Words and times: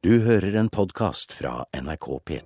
Du 0.00 0.14
hører 0.24 0.54
en 0.56 0.70
podkast 0.72 1.34
fra 1.36 1.66
NRK 1.76 2.06
P. 2.24 2.38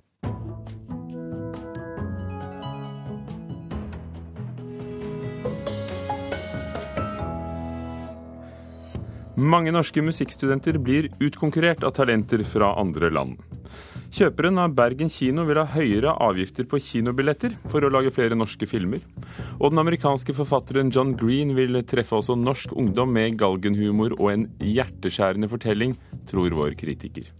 Mange 9.39 9.71
norske 9.71 10.03
musikkstudenter 10.03 10.81
blir 10.83 11.07
utkonkurrert 11.23 11.87
av 11.87 11.95
talenter 11.95 12.43
fra 12.43 12.73
andre 12.75 13.13
land. 13.15 13.39
Kjøperen 14.15 14.59
av 14.59 14.75
Bergen 14.75 15.09
kino 15.11 15.47
vil 15.47 15.61
ha 15.61 15.65
høyere 15.77 16.11
avgifter 16.27 16.67
på 16.67 16.81
kinobilletter 16.83 17.55
for 17.71 17.83
å 17.83 17.89
lage 17.91 18.11
flere 18.15 18.35
norske 18.35 18.67
filmer. 18.67 18.99
Og 19.61 19.71
den 19.71 19.79
amerikanske 19.79 20.35
forfatteren 20.35 20.91
John 20.91 21.15
Green 21.19 21.55
vil 21.55 21.79
treffe 21.87 22.19
også 22.19 22.35
norsk 22.35 22.75
ungdom 22.75 23.15
med 23.15 23.39
galgenhumor 23.39 24.19
og 24.19 24.31
en 24.35 24.47
hjerteskjærende 24.59 25.51
fortelling, 25.55 25.95
tror 26.27 26.55
vår 26.55 26.75
kritiker. 26.79 27.31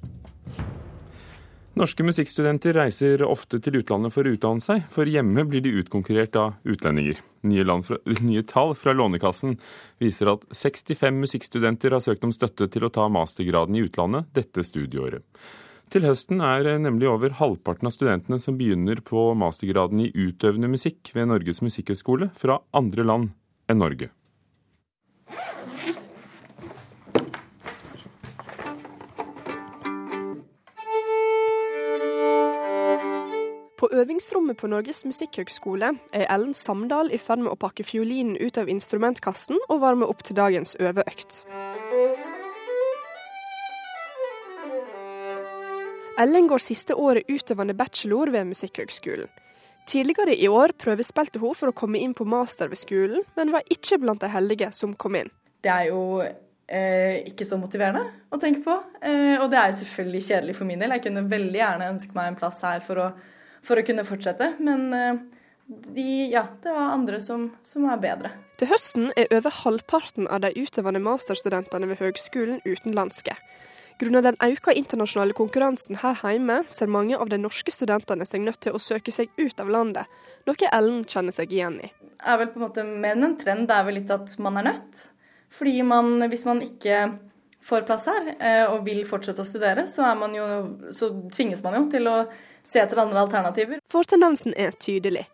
Norske 1.75 2.06
musikkstudenter 2.07 2.78
reiser 2.78 3.20
ofte 3.28 3.57
til 3.60 3.82
utlandet 3.82 4.14
for 4.15 4.24
å 4.24 4.32
utdanne 4.32 4.64
seg, 4.64 4.86
for 4.88 5.10
hjemme 5.11 5.43
blir 5.43 5.60
de 5.60 5.74
utkonkurrert 5.82 6.38
av 6.39 6.54
utlendinger. 6.64 7.20
Nye, 7.51 7.65
fra, 7.84 7.98
nye, 8.29 8.43
tall 8.48 8.71
fra 8.79 8.93
Lånekassen 8.96 9.57
viser 10.00 10.32
at 10.32 10.48
65 10.56 11.20
musikkstudenter 11.25 11.92
har 11.92 12.04
søkt 12.06 12.24
om 12.24 12.32
støtte 12.32 12.70
til 12.71 12.88
å 12.88 12.92
ta 12.96 13.10
mastergraden 13.11 13.75
i 13.75 13.84
utlandet 13.89 14.32
dette 14.39 14.64
studieåret. 14.64 15.28
Til 15.92 16.07
høsten 16.07 16.39
er 16.39 16.78
nemlig 16.79 17.11
over 17.11 17.36
halvparten 17.42 17.92
av 17.92 17.93
studentene 17.93 18.39
som 18.39 18.56
begynner 18.56 19.04
på 19.04 19.34
mastergraden 19.36 20.07
i 20.07 20.14
utøvende 20.15 20.71
musikk 20.71 21.12
ved 21.12 21.28
Norges 21.34 21.60
musikkhøgskole, 21.60 22.32
fra 22.39 22.62
andre 22.71 23.04
land 23.04 23.36
enn 23.68 23.84
Norge. 23.84 24.14
På 33.76 33.90
øvingsrommet 33.92 34.56
på 34.58 34.70
Norges 34.72 35.04
musikkhøgskole 35.04 35.90
er 36.16 36.30
Ellen 36.31 36.54
Samdal 36.56 37.09
i 37.12 37.18
ferd 37.20 37.42
med 37.44 37.52
å 37.52 37.59
pakke 37.59 37.84
fiolinen 37.84 38.38
ut 38.40 38.56
av 38.58 38.70
instrumentkassen 38.72 39.59
og 39.68 39.81
varme 39.84 40.08
opp 40.08 40.23
til 40.23 40.38
dagens 40.38 40.78
øveøkt. 40.80 41.42
Ellen 46.16 46.48
går 46.48 46.64
siste 46.64 46.96
året 46.96 47.28
utøvende 47.28 47.76
bachelor 47.76 48.31
ved 48.31 48.48
Musikkhøgskolen. 48.53 49.28
Tidligere 49.86 50.38
i 50.40 50.48
år 50.48 50.72
prøvespilte 50.80 51.42
hun 51.44 51.53
for 51.53 51.70
å 51.70 51.76
komme 51.76 52.00
inn 52.00 52.16
på 52.16 52.26
master 52.26 52.72
ved 52.72 52.80
skolen, 52.80 53.28
men 53.36 53.52
var 53.53 53.68
ikke 53.70 54.00
blant 54.02 54.23
de 54.23 54.31
heldige 54.31 54.72
som 54.73 54.96
kom 54.96 55.20
inn. 55.20 55.28
Det 55.62 55.70
er 55.70 55.92
jo 55.92 56.23
eh, 56.23 57.28
ikke 57.28 57.46
så 57.46 57.59
motiverende 57.59 58.08
å 58.31 58.40
tenke 58.42 58.64
på, 58.64 58.80
eh, 59.03 59.36
og 59.36 59.52
det 59.52 59.59
er 59.59 59.70
jo 59.70 59.80
selvfølgelig 59.84 60.26
kjedelig 60.31 60.58
for 60.58 60.72
min 60.72 60.80
del. 60.80 60.96
Jeg 60.96 61.06
kunne 61.09 61.28
veldig 61.36 61.59
gjerne 61.59 61.92
ønske 61.98 62.16
meg 62.16 62.31
en 62.31 62.40
plass 62.40 62.64
her 62.64 62.80
for 62.86 63.03
å 63.03 63.14
for 63.66 63.80
å 63.80 63.86
kunne 63.86 64.06
fortsette. 64.08 64.54
Men 64.64 64.88
eh, 64.94 65.22
de, 65.68 66.08
ja, 66.32 66.46
det 66.64 66.74
var 66.74 66.94
andre 66.94 67.20
som, 67.24 67.50
som 67.66 67.88
er 67.90 68.02
bedre. 68.02 68.32
Til 68.60 68.70
høsten 68.72 69.10
er 69.20 69.32
over 69.36 69.54
halvparten 69.64 70.30
av 70.32 70.46
de 70.46 70.54
utøvende 70.56 71.02
masterstudentene 71.04 71.90
ved 71.90 72.00
høgskolen 72.04 72.62
utenlandske. 72.64 73.36
Grunnet 74.00 74.26
den 74.28 74.38
økte 74.44 74.74
internasjonale 74.76 75.36
konkurransen 75.36 76.02
her 76.02 76.20
hjemme, 76.20 76.62
ser 76.68 76.92
mange 76.92 77.16
av 77.16 77.30
de 77.32 77.40
norske 77.40 77.72
studentene 77.72 78.28
seg 78.28 78.44
nødt 78.44 78.60
til 78.66 78.76
å 78.76 78.82
søke 78.84 79.14
seg 79.16 79.32
ut 79.40 79.60
av 79.64 79.72
landet, 79.72 80.10
noe 80.46 80.72
Ellen 80.76 81.06
kjenner 81.08 81.36
seg 81.36 81.54
igjen 81.56 81.80
i. 81.80 81.92
Det 81.96 82.32
er 82.32 82.42
vel 82.42 82.50
på 82.52 82.60
en 82.60 82.66
måte 82.66 82.84
mer 82.84 83.16
enn 83.16 83.30
en 83.30 83.38
trend, 83.40 83.70
det 83.70 83.78
er 83.78 83.88
vel 83.88 83.98
litt 84.02 84.12
at 84.12 84.36
man 84.44 84.60
er 84.60 84.68
nødt. 84.68 85.06
Fordi 85.56 85.78
man, 85.88 86.18
hvis 86.28 86.44
man 86.48 86.60
ikke 86.66 87.06
får 87.66 87.86
plass 87.88 88.10
her 88.12 88.34
eh, 88.36 88.66
og 88.68 88.84
vil 88.86 89.06
fortsette 89.08 89.42
å 89.42 89.48
studere, 89.48 89.88
så, 89.88 90.10
man 90.20 90.36
jo, 90.36 90.46
så 90.94 91.14
tvinges 91.32 91.64
man 91.64 91.80
jo 91.80 91.86
til 91.96 92.12
å 92.12 92.18
se 92.66 92.82
etter 92.82 93.02
andre 93.02 93.24
alternativer. 93.26 93.80
For 93.92 94.04
tendensen 94.04 94.54
er 94.58 94.76
tydelig. 94.82 95.26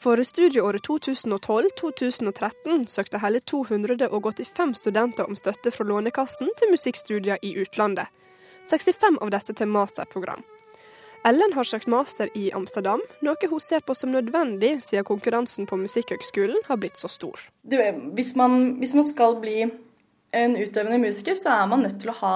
For 0.00 0.16
studieåret 0.24 0.86
2012-2013 0.88 2.86
søkte 2.88 3.20
hele 3.20 3.40
285 3.40 4.78
studenter 4.80 5.28
om 5.28 5.36
støtte 5.36 5.72
fra 5.74 5.84
Lånekassen 5.84 6.48
til 6.56 6.72
musikkstudier 6.72 7.42
i 7.44 7.52
utlandet. 7.60 8.08
65 8.70 9.20
av 9.20 9.32
disse 9.34 9.52
til 9.56 9.68
masterprogram. 9.68 10.40
Ellen 11.28 11.52
har 11.52 11.68
søkt 11.68 11.88
master 11.92 12.30
i 12.32 12.46
Amsterdam, 12.56 13.02
noe 13.20 13.48
hun 13.50 13.60
ser 13.60 13.84
på 13.84 13.92
som 13.96 14.12
nødvendig 14.14 14.78
siden 14.80 15.04
konkurransen 15.04 15.68
på 15.68 15.76
Musikkhøgskolen 15.76 16.64
har 16.64 16.80
blitt 16.80 16.96
så 16.96 17.10
stor. 17.12 17.36
Du, 17.60 17.76
hvis, 18.16 18.32
man, 18.40 18.80
hvis 18.80 18.96
man 18.96 19.04
skal 19.04 19.36
bli 19.42 19.66
en 20.32 20.56
utøvende 20.56 21.00
musiker, 21.02 21.36
så 21.36 21.58
er 21.58 21.68
man 21.68 21.84
nødt 21.84 22.00
til 22.00 22.12
å 22.12 22.18
ha 22.22 22.34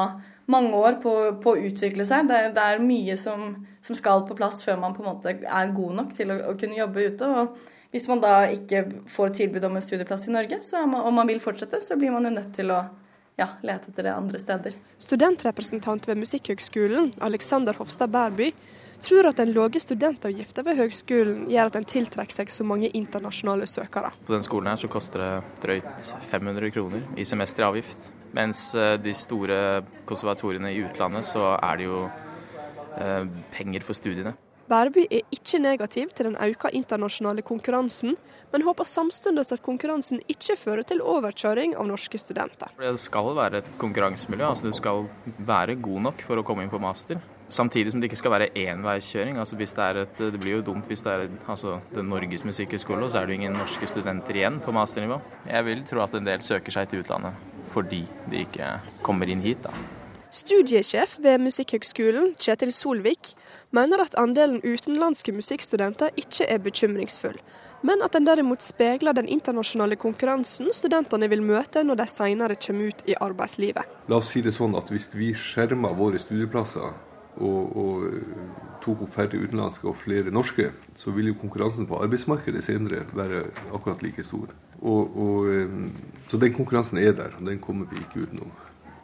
mange 0.50 0.76
år 0.76 0.98
på, 1.02 1.12
på 1.42 1.54
å 1.54 1.62
utvikle 1.68 2.06
seg. 2.08 2.28
Det, 2.28 2.40
det 2.56 2.64
er 2.64 2.82
mye 2.82 3.16
som, 3.20 3.54
som, 3.84 3.96
skal 3.96 4.26
på 4.28 4.36
plass 4.38 4.62
før 4.66 4.80
man 4.82 4.96
på 4.96 5.04
en 5.04 5.10
måte 5.12 5.36
er 5.38 5.72
god 5.76 6.00
nok 6.00 6.12
til 6.16 6.34
å, 6.34 6.40
å, 6.50 6.56
kunne 6.60 6.78
jobbe 6.78 7.06
ute. 7.08 7.30
og 7.30 7.94
Hvis 7.94 8.08
man 8.10 8.22
da 8.24 8.34
ikke 8.52 8.84
får 9.10 9.34
tilbud 9.40 9.64
om 9.68 9.78
en 9.78 9.84
studieplass 9.84 10.28
i 10.28 10.34
Norge, 10.36 10.60
man, 10.84 11.00
og 11.02 11.16
man 11.16 11.30
vil 11.30 11.42
fortsette, 11.42 11.80
så 11.84 11.98
blir 12.00 12.14
man 12.14 12.28
jo 12.28 12.34
nødt 12.36 12.52
til 12.56 12.74
å 12.74 12.82
ja, 13.40 13.48
lete 13.66 13.90
etter 13.90 14.06
det 14.06 14.14
andre 14.14 14.38
steder. 14.38 14.76
Studentrepresentant 15.02 16.06
ved 16.08 16.20
Musikkhøgskolen, 16.20 17.14
Alexander 17.24 17.76
Hofstad 17.80 18.12
Bærby, 18.14 18.52
tror 19.04 19.28
at 19.28 19.40
den 19.40 19.52
lave 19.54 19.80
studentavgifta 19.82 20.64
ved 20.66 20.78
høgskolen 20.78 21.44
gjør 21.52 21.70
at 21.70 21.76
den 21.78 21.88
tiltrekker 21.88 22.38
seg 22.38 22.52
så 22.52 22.66
mange 22.66 22.90
internasjonale 22.96 23.68
søkere. 23.70 24.12
På 24.24 24.34
denne 24.34 24.46
skolen 24.46 24.70
her 24.72 24.80
så 24.80 24.90
koster 24.92 25.24
det 25.24 25.32
drøyt 25.64 26.10
500 26.30 26.72
kroner 26.74 27.04
i 27.20 27.26
semesteravgift. 27.28 28.12
Mens 28.36 28.70
eh, 28.78 28.96
de 29.00 29.14
store 29.16 29.58
konservatoriene 30.08 30.72
i 30.74 30.82
utlandet 30.86 31.28
så 31.28 31.54
er 31.56 31.80
det 31.80 31.88
jo 31.88 32.00
eh, 32.04 33.30
penger 33.54 33.86
for 33.86 33.96
studiene. 33.98 34.34
Bæreby 34.64 35.02
er 35.12 35.26
ikke 35.34 35.60
negativ 35.60 36.12
til 36.16 36.30
den 36.30 36.38
økte 36.40 36.70
internasjonale 36.72 37.42
konkurransen, 37.44 38.14
men 38.52 38.64
håper 38.64 38.88
samtidig 38.88 39.44
at 39.44 39.62
konkurransen 39.62 40.22
ikke 40.30 40.56
fører 40.56 40.86
til 40.88 41.02
overkjøring 41.04 41.74
av 41.76 41.90
norske 41.90 42.16
studenter. 42.22 42.72
Det 42.80 42.94
skal 43.02 43.34
være 43.36 43.60
et 43.60 43.70
konkurransemiljø, 43.80 44.48
altså 44.48 44.70
du 44.70 44.76
skal 44.76 45.04
være 45.44 45.76
god 45.76 46.06
nok 46.08 46.24
for 46.24 46.40
å 46.40 46.46
komme 46.46 46.64
inn 46.64 46.72
på 46.72 46.80
master. 46.80 47.20
Samtidig 47.52 47.92
som 47.92 48.00
det 48.00 48.08
ikke 48.08 48.18
skal 48.18 48.32
være 48.34 48.50
enveiskjøring. 48.58 49.38
Altså 49.38 49.56
hvis 49.56 49.74
det, 49.76 49.88
et, 50.04 50.22
det, 50.32 50.40
blir 50.40 50.58
jo 50.58 50.66
dumt 50.70 50.86
hvis 50.88 51.04
det 51.04 51.12
er 51.12 51.26
altså, 51.46 51.78
det 51.94 52.04
Norges 52.04 52.44
musikkhøgskole, 52.44 53.04
og 53.04 53.12
så 53.12 53.20
er 53.20 53.26
det 53.26 53.36
jo 53.36 53.40
ingen 53.42 53.58
norske 53.58 53.86
studenter 53.86 54.40
igjen 54.40 54.60
på 54.64 54.74
masternivå. 54.74 55.20
Jeg 55.50 55.66
vil 55.68 55.84
tro 55.88 56.04
at 56.04 56.16
en 56.16 56.26
del 56.26 56.42
søker 56.42 56.74
seg 56.74 56.88
til 56.90 57.04
utlandet 57.04 57.50
fordi 57.64 58.02
de 58.28 58.42
ikke 58.44 58.66
kommer 59.02 59.30
inn 59.32 59.40
hit, 59.40 59.62
da. 59.64 59.72
Studiesjef 60.34 61.14
ved 61.22 61.38
Musikkhøgskolen, 61.38 62.32
Kjetil 62.42 62.72
Solvik, 62.74 63.30
mener 63.70 64.02
at 64.02 64.16
andelen 64.18 64.58
utenlandske 64.66 65.32
musikkstudenter 65.32 66.10
ikke 66.18 66.48
er 66.50 66.58
bekymringsfull, 66.58 67.38
men 67.86 68.02
at 68.02 68.16
den 68.16 68.26
derimot 68.26 68.64
speiler 68.66 69.14
den 69.14 69.30
internasjonale 69.30 69.94
konkurransen 70.00 70.72
studentene 70.74 71.28
vil 71.30 71.44
møte 71.44 71.84
når 71.86 72.00
de 72.02 72.06
senere 72.10 72.58
kommer 72.58 72.90
ut 72.90 73.06
i 73.06 73.14
arbeidslivet. 73.14 73.86
La 74.10 74.18
oss 74.18 74.32
si 74.34 74.42
det 74.42 74.56
sånn 74.56 74.74
at 74.74 74.90
Hvis 74.90 75.10
vi 75.14 75.30
skjermer 75.38 75.94
våre 75.94 76.18
studieplasser 76.18 76.90
og, 77.36 77.76
og 77.76 78.04
tok 78.84 79.06
opp 79.06 79.14
færre 79.14 79.40
utenlandske 79.40 79.88
og 79.88 79.96
flere 79.98 80.32
norske, 80.34 80.68
så 80.96 81.14
vil 81.14 81.32
jo 81.32 81.38
konkurransen 81.40 81.88
på 81.88 81.98
arbeidsmarkedet 82.04 82.64
senere 82.64 83.04
være 83.16 83.46
akkurat 83.72 84.02
like 84.04 84.24
stor. 84.26 84.52
Og, 84.80 85.16
og, 85.16 85.48
eh, 85.54 85.76
så 86.28 86.40
den 86.40 86.52
konkurransen 86.52 87.00
er 87.00 87.12
der, 87.16 87.36
og 87.38 87.46
den 87.48 87.62
kommer 87.62 87.88
vi 87.90 88.02
ikke 88.02 88.26
utenom. 88.26 88.52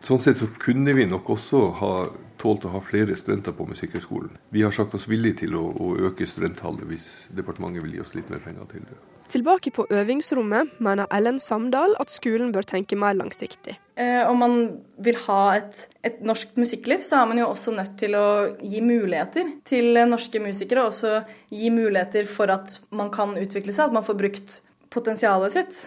Sånn 0.05 0.21
sett 0.25 0.41
så 0.41 0.49
kunne 0.61 0.95
vi 0.97 1.05
nok 1.09 1.29
også 1.37 1.63
ha 1.77 1.95
tålt 2.41 2.65
å 2.65 2.73
ha 2.73 2.81
flere 2.81 3.17
studenter 3.19 3.53
på 3.53 3.67
Musikkhøgskolen. 3.69 4.33
Vi 4.49 4.63
har 4.65 4.73
sagt 4.73 4.95
oss 4.97 5.09
villige 5.11 5.43
til 5.43 5.57
å, 5.59 5.67
å 5.77 5.93
øke 6.09 6.29
studenttallet 6.29 6.89
hvis 6.89 7.07
departementet 7.37 7.85
vil 7.85 7.99
gi 7.99 8.05
oss 8.05 8.15
litt 8.17 8.31
mer 8.33 8.41
penger 8.45 8.69
til 8.71 8.87
det. 8.89 8.97
Tilbake 9.31 9.71
på 9.71 9.85
øvingsrommet 9.95 10.73
mener 10.83 11.07
Ellen 11.15 11.39
Samdal 11.39 11.93
at 12.03 12.11
skolen 12.11 12.51
bør 12.53 12.67
tenke 12.67 12.97
mer 12.99 13.15
langsiktig. 13.15 13.77
Eh, 13.95 14.25
om 14.27 14.41
man 14.43 14.57
vil 14.99 15.19
ha 15.29 15.43
et, 15.61 15.85
et, 16.03 16.19
norsk 16.27 16.57
musikkliv, 16.59 17.05
så 17.07 17.21
er 17.21 17.29
man 17.31 17.39
jo 17.39 17.47
også 17.53 17.75
nødt 17.77 17.95
til 18.01 18.17
å 18.19 18.27
gi 18.59 18.83
muligheter 18.83 19.53
til 19.71 20.01
norske 20.11 20.43
musikere. 20.43 20.83
Og 20.83 20.91
også 20.91 21.21
gi 21.55 21.71
muligheter 21.71 22.27
for 22.27 22.51
at 22.51 22.81
man 22.91 23.13
kan 23.15 23.37
utvikle 23.39 23.75
seg, 23.77 23.87
at 23.87 23.99
man 24.01 24.07
får 24.07 24.19
brukt 24.19 24.61
potensialet 24.91 25.55
sitt. 25.55 25.85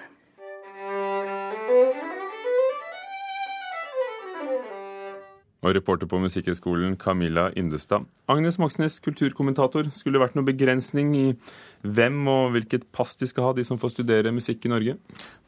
Og 5.64 5.72
reporter 5.78 6.10
på 6.12 6.20
Musikkhøgskolen 6.20 6.98
Camilla 7.00 7.46
Yndestad. 7.56 8.04
Agnes 8.28 8.58
Moxnes, 8.60 8.98
kulturkommentator. 9.00 9.88
Skulle 9.96 10.18
det 10.18 10.24
vært 10.26 10.36
noen 10.36 10.50
begrensning 10.50 11.14
i 11.16 11.28
hvem 11.88 12.20
og 12.28 12.52
hvilket 12.56 12.84
pass 12.92 13.16
de 13.20 13.30
skal 13.30 13.48
ha, 13.48 13.54
de 13.56 13.64
som 13.68 13.80
får 13.80 13.94
studere 13.96 14.36
musikk 14.36 14.68
i 14.68 14.74
Norge? 14.74 14.98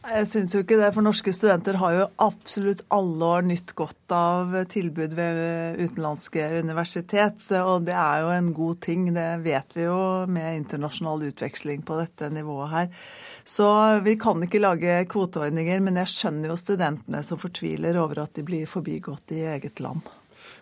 Jeg 0.05 0.27
syns 0.29 0.53
jo 0.53 0.59
ikke 0.61 0.77
det, 0.77 0.91
for 0.93 1.01
norske 1.01 1.31
studenter 1.33 1.79
har 1.81 1.93
jo 1.95 2.03
absolutt 2.21 2.83
alle 2.93 3.29
år 3.39 3.45
nytt 3.49 3.71
godt 3.73 4.13
av 4.13 4.51
tilbud 4.69 5.15
ved 5.17 5.79
utenlandske 5.81 6.43
universitet. 6.61 7.39
Og 7.57 7.87
det 7.87 7.95
er 7.97 8.21
jo 8.21 8.29
en 8.35 8.51
god 8.53 8.83
ting, 8.85 9.07
det 9.15 9.25
vet 9.41 9.73
vi 9.73 9.87
jo 9.87 9.97
med 10.29 10.59
internasjonal 10.59 11.25
utveksling 11.31 11.81
på 11.87 11.97
dette 11.97 12.29
nivået 12.29 12.73
her. 12.75 13.07
Så 13.41 13.69
vi 14.05 14.13
kan 14.21 14.45
ikke 14.45 14.61
lage 14.61 14.99
kvoteordninger, 15.09 15.81
men 15.81 15.97
jeg 16.03 16.13
skjønner 16.13 16.53
jo 16.53 16.59
studentene 16.61 17.23
som 17.25 17.41
fortviler 17.41 17.97
over 17.97 18.27
at 18.27 18.37
de 18.37 18.45
blir 18.45 18.69
forbigått 18.69 19.33
i 19.33 19.41
eget 19.55 19.81
land. 19.81 20.05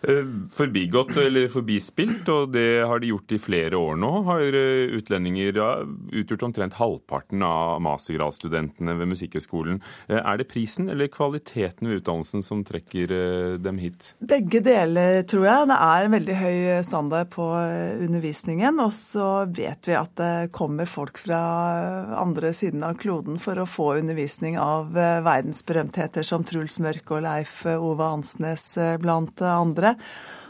Eh, 0.08 0.24
forbigått 0.52 1.16
eller 1.16 1.48
forbispilt, 1.48 2.28
og 2.28 2.52
det 2.52 2.84
har 2.84 3.00
de 3.00 3.08
gjort 3.08 3.32
i 3.32 3.40
flere 3.40 3.78
år 3.78 3.96
nå, 3.96 4.10
har 4.28 4.56
eh, 4.58 4.92
utlendinger 4.98 5.56
utgjort 6.12 6.44
omtrent 6.50 6.76
halvparten 6.76 7.44
av 7.46 7.80
mastergradsstudentene 7.84 8.96
ved 8.98 9.08
Musikkhøgskolen. 9.14 9.80
Eh, 10.10 10.20
er 10.20 10.40
det 10.40 10.48
prisen 10.50 10.90
eller 10.92 11.08
kvaliteten 11.12 11.88
ved 11.88 12.02
utdannelsen 12.02 12.44
som 12.44 12.60
trekker 12.66 13.14
dem 13.64 13.80
hit? 13.80 14.12
Begge 14.20 14.60
deler, 14.64 15.22
tror 15.30 15.46
jeg. 15.48 15.70
Det 15.70 15.78
er 15.88 16.04
en 16.04 16.16
veldig 16.18 16.36
høy 16.42 16.58
standard 16.84 17.32
på 17.32 17.48
undervisningen. 18.04 18.80
Og 18.84 18.92
så 18.96 19.28
vet 19.48 19.88
vi 19.88 19.96
at 19.96 20.12
det 20.20 20.52
kommer 20.54 20.88
folk 20.90 21.20
fra 21.22 21.40
andre 22.20 22.52
siden 22.56 22.84
av 22.84 22.98
kloden 23.00 23.40
for 23.40 23.60
å 23.60 23.68
få 23.68 23.94
undervisning 24.02 24.58
av 24.60 24.92
verdensberømtheter 24.94 26.26
som 26.26 26.44
Truls 26.44 26.78
Mørk 26.82 27.14
og 27.16 27.24
Leif 27.24 27.62
Ove 27.72 28.12
Ansnes 28.18 28.66
blant 29.00 29.40
andre. 29.44 29.93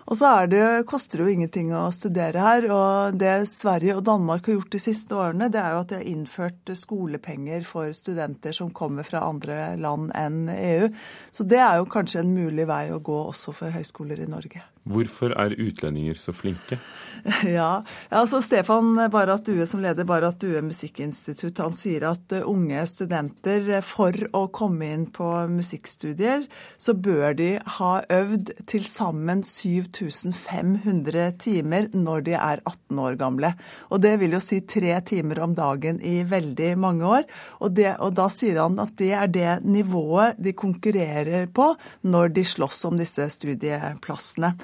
Og 0.05 0.19
så 0.21 0.31
det, 0.53 0.85
koster 0.89 1.19
det 1.19 1.25
jo 1.25 1.33
ingenting 1.33 1.71
å 1.73 1.87
studere 1.95 2.43
her. 2.45 2.67
Og 2.73 3.17
det 3.21 3.47
Sverige 3.49 3.97
og 3.97 4.05
Danmark 4.05 4.51
har 4.51 4.59
gjort 4.59 4.75
de 4.75 4.83
siste 4.83 5.17
årene, 5.17 5.49
det 5.53 5.63
er 5.63 5.73
jo 5.73 5.81
at 5.81 5.93
de 5.93 6.01
har 6.01 6.11
innført 6.11 6.75
skolepenger 6.77 7.65
for 7.69 7.95
studenter 7.97 8.57
som 8.57 8.73
kommer 8.77 9.07
fra 9.09 9.25
andre 9.25 9.75
land 9.81 10.13
enn 10.19 10.53
EU. 10.53 10.91
Så 11.33 11.49
det 11.49 11.63
er 11.65 11.81
jo 11.81 11.89
kanskje 11.89 12.21
en 12.21 12.35
mulig 12.37 12.69
vei 12.69 12.85
å 12.93 13.01
gå 13.05 13.17
også 13.31 13.57
for 13.57 13.73
høyskoler 13.75 14.21
i 14.21 14.29
Norge. 14.29 14.65
Hvorfor 14.85 15.33
er 15.41 15.57
utlendinger 15.57 16.19
så 16.21 16.35
flinke? 16.37 16.77
Ja, 17.49 17.85
altså 18.13 18.41
Stefan 18.45 18.99
Barrat 19.13 19.47
Due 19.47 19.65
som 19.69 19.81
leder 19.81 20.05
Barrat 20.09 20.37
Due 20.43 20.61
musikkinstitutt, 20.65 21.61
han 21.63 21.73
sier 21.77 22.05
at 22.11 22.35
uh, 22.37 22.45
unge 22.51 22.83
studenter 22.89 23.65
uh, 23.79 23.81
for 23.85 24.13
å 24.37 24.45
komme 24.53 24.91
inn 24.93 25.07
på 25.15 25.29
musikkstudier, 25.49 26.45
så 26.77 26.93
bør 26.93 27.37
de 27.39 27.49
ha 27.79 27.93
øvd 28.13 28.53
til 28.69 28.85
sammen 28.89 29.45
7500 29.47 31.39
timer 31.41 31.89
når 31.97 32.27
de 32.29 32.37
er 32.37 32.61
18 32.61 33.01
år 33.07 33.17
gamle. 33.21 33.55
Og 33.89 34.05
det 34.05 34.19
vil 34.21 34.37
jo 34.37 34.43
si 34.45 34.61
tre 34.69 34.99
timer 35.07 35.41
om 35.47 35.57
dagen 35.57 36.03
i 36.05 36.19
veldig 36.29 36.75
mange 36.81 37.09
år. 37.09 37.25
Og, 37.63 37.73
det, 37.79 37.95
og 38.05 38.13
da 38.19 38.29
sier 38.33 38.61
han 38.61 38.77
at 38.83 38.97
det 39.01 39.13
er 39.17 39.33
det 39.33 39.57
nivået 39.65 40.37
de 40.45 40.53
konkurrerer 40.57 41.49
på 41.55 41.73
når 42.05 42.37
de 42.37 42.45
slåss 42.53 42.85
om 42.91 43.01
disse 43.01 43.31
studieplassene. 43.39 44.55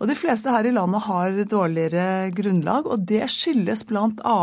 Og 0.00 0.08
De 0.10 0.16
fleste 0.16 0.52
her 0.52 0.66
i 0.68 0.72
landet 0.74 1.06
har 1.06 1.42
dårligere 1.48 2.09
grunnlag, 2.36 2.88
og 2.90 3.06
det 3.10 3.26
skyldes 3.32 3.84
bl.a. 3.88 4.40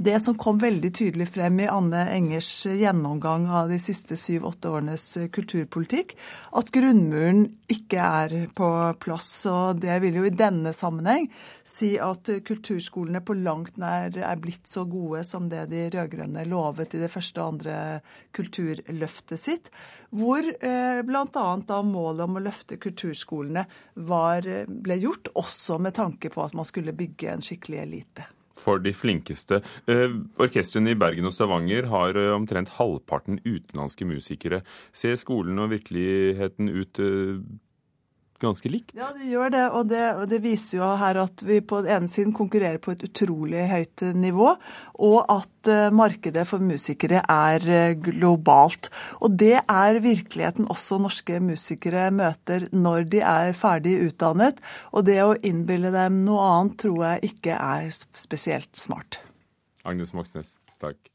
det 0.00 0.16
som 0.20 0.36
kom 0.40 0.56
veldig 0.58 0.88
tydelig 0.96 1.26
frem 1.28 1.58
i 1.60 1.66
Anne 1.68 2.06
Engers 2.08 2.48
gjennomgang 2.64 3.44
av 3.52 3.68
de 3.68 3.76
siste 3.82 4.16
syv-åtte 4.16 4.70
årenes 4.72 5.02
kulturpolitikk, 5.34 6.14
at 6.56 6.72
grunnmuren 6.72 7.42
ikke 7.68 8.00
er 8.00 8.34
på 8.56 8.70
plass. 9.04 9.28
Og 9.50 9.82
det 9.82 9.98
vil 10.00 10.16
jo 10.22 10.24
i 10.24 10.32
denne 10.32 10.72
sammenheng 10.76 11.28
si 11.68 11.92
at 12.00 12.32
kulturskolene 12.48 13.20
på 13.20 13.36
langt 13.42 13.76
nær 13.82 14.16
er 14.16 14.40
blitt 14.40 14.72
så 14.72 14.86
gode 14.88 15.20
som 15.28 15.52
det 15.52 15.66
de 15.74 15.84
rød-grønne 15.92 16.48
lovet 16.48 16.96
i 16.96 17.04
det 17.04 17.12
første 17.12 17.44
og 17.44 17.58
andre 17.58 17.76
kulturløftet 18.32 19.44
sitt, 19.44 19.72
hvor 20.16 20.40
eh, 20.40 21.04
bl.a. 21.04 21.46
da 21.60 21.84
målet 21.84 22.24
om 22.24 22.40
å 22.40 22.46
løfte 22.48 22.80
kulturskolene 22.80 23.68
var 24.08 24.48
ble 24.64 25.00
gjort, 25.04 25.34
også 25.36 25.76
med 25.76 25.98
tanke 26.00 26.32
på 26.32 26.48
at 26.48 26.56
man 26.56 26.64
skulle 26.64 26.96
bygge 26.96 27.34
en 27.36 27.44
skikkelig 27.44 27.84
elite. 27.84 28.30
For 28.60 28.82
de 28.82 28.92
flinkeste. 28.96 29.62
Eh, 29.90 30.12
orkestrene 30.42 30.94
i 30.94 30.98
Bergen 30.98 31.28
og 31.28 31.34
Stavanger 31.34 31.88
har 31.90 32.18
eh, 32.18 32.34
omtrent 32.34 32.74
halvparten 32.76 33.40
utenlandske 33.46 34.08
musikere. 34.08 34.62
Ser 34.92 35.16
skolen 35.20 35.58
og 35.62 35.72
virkeligheten 35.72 36.70
ut 36.70 37.00
eh, 37.02 37.40
ganske 38.40 38.70
likt? 38.72 38.94
Ja, 38.96 39.10
det 39.16 39.28
gjør 39.30 39.52
det. 39.52 39.64
Og, 39.68 39.88
det. 39.90 40.04
og, 40.16 40.24
det. 40.30 40.40
viser 40.44 40.78
jo 40.78 40.88
her 41.00 41.20
at 41.22 41.44
vi 41.46 41.60
på 41.60 41.82
den 41.84 41.94
ene 41.96 42.10
siden 42.10 42.34
konkurrerer 42.36 42.80
på 42.82 42.94
et 42.94 43.04
utrolig 43.06 43.66
høyt 43.70 44.04
nivå, 44.16 44.54
og 45.06 45.18
at 45.32 45.70
uh, 45.70 45.90
markedet 45.94 46.46
for 46.48 46.64
musikere 46.64 47.22
er 47.22 47.66
uh, 47.68 47.98
globalt. 48.00 48.90
Og 49.20 49.36
det 49.42 49.58
er 49.60 50.00
virkeligheten 50.04 50.70
også 50.72 51.00
norske 51.02 51.40
musikere 51.44 52.08
møter 52.14 52.68
når 52.72 53.08
de 53.12 53.22
er 53.24 53.54
ferdig 53.56 53.98
utdannet. 54.08 54.60
Og 54.94 55.06
det 55.08 55.20
å 55.24 55.36
innbille 55.36 55.92
dem 55.94 56.22
noe 56.26 56.48
annet 56.54 56.80
tror 56.86 57.06
jeg 57.06 57.34
ikke 57.34 57.60
er 57.60 57.90
spesielt 57.92 58.72
smart. 58.78 59.20
Agnes 59.84 60.12
Moxnes, 60.16 60.58
takk. 60.80 61.09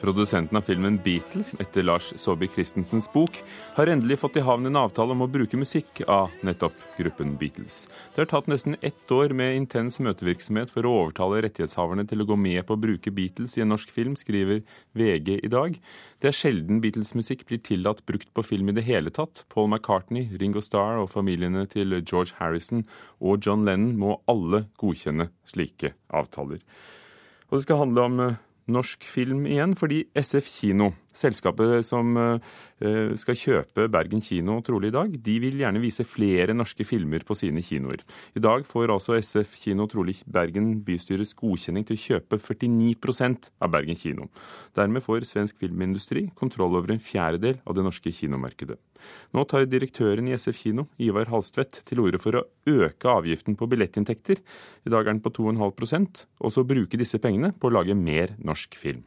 Produsenten 0.00 0.56
av 0.56 0.64
filmen 0.64 0.96
Beatles, 1.04 1.52
etter 1.60 1.84
Lars 1.84 2.06
Saabye 2.16 2.48
Christensens 2.48 3.04
bok, 3.12 3.42
har 3.76 3.90
endelig 3.92 4.16
fått 4.22 4.38
i 4.40 4.44
havn 4.46 4.70
en 4.70 4.78
avtale 4.80 5.12
om 5.12 5.26
å 5.26 5.28
bruke 5.28 5.58
musikk 5.60 6.00
av 6.08 6.32
nettopp 6.46 6.78
gruppen 6.96 7.34
Beatles. 7.40 7.82
Det 8.14 8.22
har 8.22 8.30
tatt 8.30 8.48
nesten 8.48 8.78
ett 8.80 9.12
år 9.12 9.34
med 9.36 9.58
intens 9.58 10.00
møtevirksomhet 10.00 10.72
for 10.72 10.88
å 10.88 10.94
overtale 11.02 11.42
rettighetshaverne 11.44 12.06
til 12.08 12.24
å 12.24 12.28
gå 12.32 12.40
med 12.40 12.64
på 12.64 12.78
å 12.78 12.80
bruke 12.80 13.12
Beatles 13.12 13.58
i 13.58 13.64
en 13.66 13.72
norsk 13.74 13.92
film, 13.92 14.16
skriver 14.16 14.64
VG 14.96 15.34
i 15.36 15.52
dag. 15.52 15.76
Det 16.16 16.32
er 16.32 16.38
sjelden 16.40 16.80
Beatles-musikk 16.80 17.44
blir 17.50 17.60
tillatt 17.60 18.00
brukt 18.08 18.32
på 18.32 18.46
film 18.46 18.72
i 18.72 18.78
det 18.80 18.88
hele 18.88 19.12
tatt. 19.12 19.44
Paul 19.52 19.68
McCartney, 19.68 20.30
Ringo 20.40 20.64
Starr 20.64 21.02
og 21.04 21.12
familiene 21.12 21.66
til 21.68 22.00
George 22.00 22.40
Harrison 22.40 22.86
og 23.20 23.44
John 23.44 23.68
Lennon 23.68 23.98
må 24.00 24.16
alle 24.30 24.64
godkjenne 24.80 25.28
slike 25.44 25.92
avtaler. 26.08 26.64
Og 27.50 27.58
det 27.58 27.66
skal 27.66 27.82
handle 27.82 28.06
om 28.06 28.20
eh, 28.24 28.38
norsk 28.72 29.04
film 29.06 29.46
igjen, 29.48 29.74
fordi 29.78 30.04
SF 30.16 30.48
Kino, 30.48 30.90
selskapet 31.16 31.84
som 31.86 32.14
eh, 32.16 33.12
skal 33.18 33.38
kjøpe 33.38 33.88
Bergen 33.92 34.22
kino 34.22 34.60
trolig 34.66 34.90
i 34.90 34.94
dag, 34.94 35.14
de 35.26 35.36
vil 35.42 35.58
gjerne 35.60 35.82
vise 35.82 36.06
flere 36.06 36.54
norske 36.56 36.86
filmer 36.86 37.24
på 37.26 37.36
sine 37.38 37.62
kinoer. 37.64 38.04
I 38.38 38.42
dag 38.42 38.66
får 38.68 38.94
altså 38.94 39.18
SF 39.18 39.56
Kino 39.64 39.88
trolig 39.90 40.20
Bergen 40.30 40.76
bystyrets 40.86 41.34
godkjenning 41.38 41.86
til 41.88 41.98
å 41.98 42.04
kjøpe 42.04 42.40
49% 42.40 43.50
av 43.60 43.74
Bergen 43.74 43.98
kino. 43.98 44.30
Dermed 44.78 45.04
får 45.04 45.26
svensk 45.28 45.58
filmindustri 45.62 46.28
kontroll 46.38 46.78
over 46.78 46.94
en 46.94 47.02
fjerdedel 47.02 47.60
av 47.66 47.76
det 47.76 47.86
norske 47.86 48.14
kinomarkedet. 48.14 48.78
Nå 49.32 49.44
tar 49.48 49.64
direktøren 49.64 50.28
i 50.28 50.34
SF 50.36 50.58
Kino, 50.64 50.86
Ivar 51.00 51.30
Halstvedt, 51.32 51.80
til 51.88 52.02
orde 52.04 52.20
for 52.20 52.36
å 52.36 52.44
øke 52.68 53.08
avgiften 53.08 53.56
på 53.56 53.68
billettinntekter. 53.70 54.42
I 54.84 54.92
dag 54.92 55.06
er 55.06 55.14
den 55.14 55.22
på 55.24 55.32
2,5% 55.32 56.24
og 56.44 56.52
så 56.52 56.66
bruke 56.68 57.00
disse 57.00 57.20
pengene 57.22 57.54
på 57.56 57.70
å 57.70 57.74
lage 57.78 57.96
mer 57.96 58.34
norsk 58.36 58.59
film. 58.76 59.04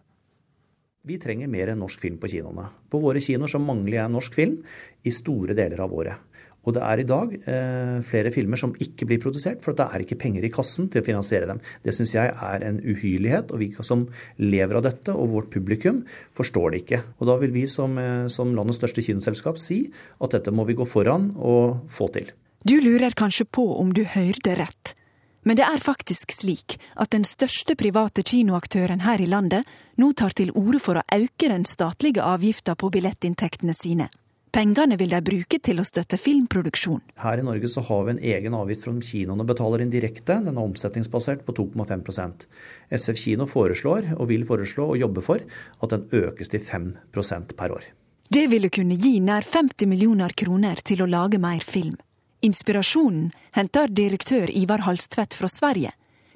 Vi 1.04 1.18
trenger 1.20 1.52
mer 1.52 1.74
norsk 1.76 2.00
film 2.00 2.16
på 2.18 2.30
kinoene. 2.32 2.70
På 2.90 3.02
våre 3.04 3.20
kinoer 3.20 3.52
så 3.52 3.60
mangler 3.60 3.98
jeg 3.98 4.12
norsk 4.14 4.34
film 4.34 4.62
i 5.04 5.12
store 5.12 5.54
deler 5.58 5.84
av 5.84 5.92
året. 5.92 6.30
Og 6.64 6.72
det 6.78 6.84
er 6.88 7.02
i 7.02 7.06
dag 7.08 7.34
eh, 7.36 7.98
flere 8.08 8.32
filmer 8.32 8.60
som 8.60 8.72
ikke 8.80 9.08
blir 9.10 9.20
produsert, 9.20 9.60
for 9.66 9.76
det 9.76 9.84
er 9.84 10.06
ikke 10.06 10.16
penger 10.22 10.46
i 10.48 10.52
kassen 10.54 10.88
til 10.92 11.02
å 11.02 11.06
finansiere 11.06 11.50
dem. 11.50 11.60
Det 11.83 11.92
syns 11.92 12.14
jeg 12.16 12.31
er 12.31 12.64
en 12.64 12.80
uhyrlighet, 12.80 13.52
og 13.52 13.60
vi 13.60 13.74
som 13.83 14.06
lever 14.40 14.80
av 14.80 14.86
dette, 14.88 15.12
og 15.12 15.33
vårt 15.33 15.52
publikum, 15.52 16.06
forstår 16.40 16.72
det 16.72 16.86
ikke. 16.86 17.02
Og 17.19 17.28
da 17.28 17.36
vil 17.44 17.52
vi 17.52 17.66
som, 17.68 17.98
eh, 18.00 18.30
som 18.31 18.56
landets 18.56 18.80
største 18.80 19.04
kinoselskap 19.04 19.60
si 19.60 19.92
at 20.24 20.31
dette 20.31 20.56
må 20.56 20.64
vi 20.66 20.80
gå 20.80 20.88
foran 20.88 21.33
og 21.36 21.83
få 21.92 22.07
til. 22.16 22.31
Du 22.64 22.80
lurer 22.80 23.12
kanskje 23.12 23.44
på 23.44 23.68
om 23.76 23.92
du 23.92 24.06
hørte 24.07 24.56
rett. 24.56 24.95
Men 25.44 25.59
det 25.59 25.66
er 25.68 25.83
faktisk 25.83 26.31
slik 26.31 26.78
at 26.95 27.12
den 27.12 27.26
største 27.28 27.76
private 27.80 28.23
kinoaktøren 28.23 29.04
her 29.04 29.21
i 29.21 29.28
landet 29.28 29.68
nå 30.00 30.14
tar 30.16 30.35
til 30.38 30.54
orde 30.56 30.80
for 30.80 31.00
å 31.00 31.07
øke 31.12 31.52
den 31.52 31.66
statlige 31.68 32.23
avgifta 32.23 32.76
på 32.80 32.92
billettinntektene 32.94 33.76
sine. 33.76 34.09
Pengene 34.54 35.00
vil 35.00 35.09
de 35.09 35.18
bruke 35.26 35.57
til 35.66 35.81
å 35.81 35.83
støtte 35.88 36.19
filmproduksjon. 36.21 37.02
Her 37.23 37.42
i 37.42 37.45
Norge 37.45 37.71
så 37.71 37.81
har 37.88 38.04
vi 38.06 38.14
en 38.14 38.21
egen 38.35 38.54
avgift 38.54 38.85
som 38.85 39.00
kinoene 39.02 39.47
betaler 39.50 39.81
inn 39.81 39.90
direkte. 39.90 40.38
Den 40.45 40.54
er 40.54 40.62
omsetningsbasert 40.62 41.42
på 41.47 41.56
2,5 41.57 42.45
SF 42.94 43.18
kino 43.18 43.50
foreslår, 43.50 44.12
og 44.14 44.30
vil 44.30 44.45
foreslå 44.45 44.92
og 44.94 45.02
jobbe 45.02 45.26
for, 45.26 45.42
at 45.81 45.95
den 45.95 46.06
økes 46.14 46.54
til 46.54 46.62
5% 46.62 47.57
per 47.57 47.73
år. 47.73 47.90
Det 48.30 48.45
ville 48.54 48.69
kunne 48.69 48.94
gi 48.94 49.18
nær 49.26 49.42
50 49.42 49.90
millioner 49.90 50.38
kroner 50.38 50.85
til 50.85 51.02
å 51.02 51.09
lage 51.09 51.42
mer 51.42 51.66
film. 51.66 51.97
Inspirasjonen 52.44 53.30
henter 53.56 53.88
direktør 53.88 54.52
Ivar 54.52 54.81
Halstvedt 54.83 55.35
fra 55.40 55.47
Sverige, 55.47 55.94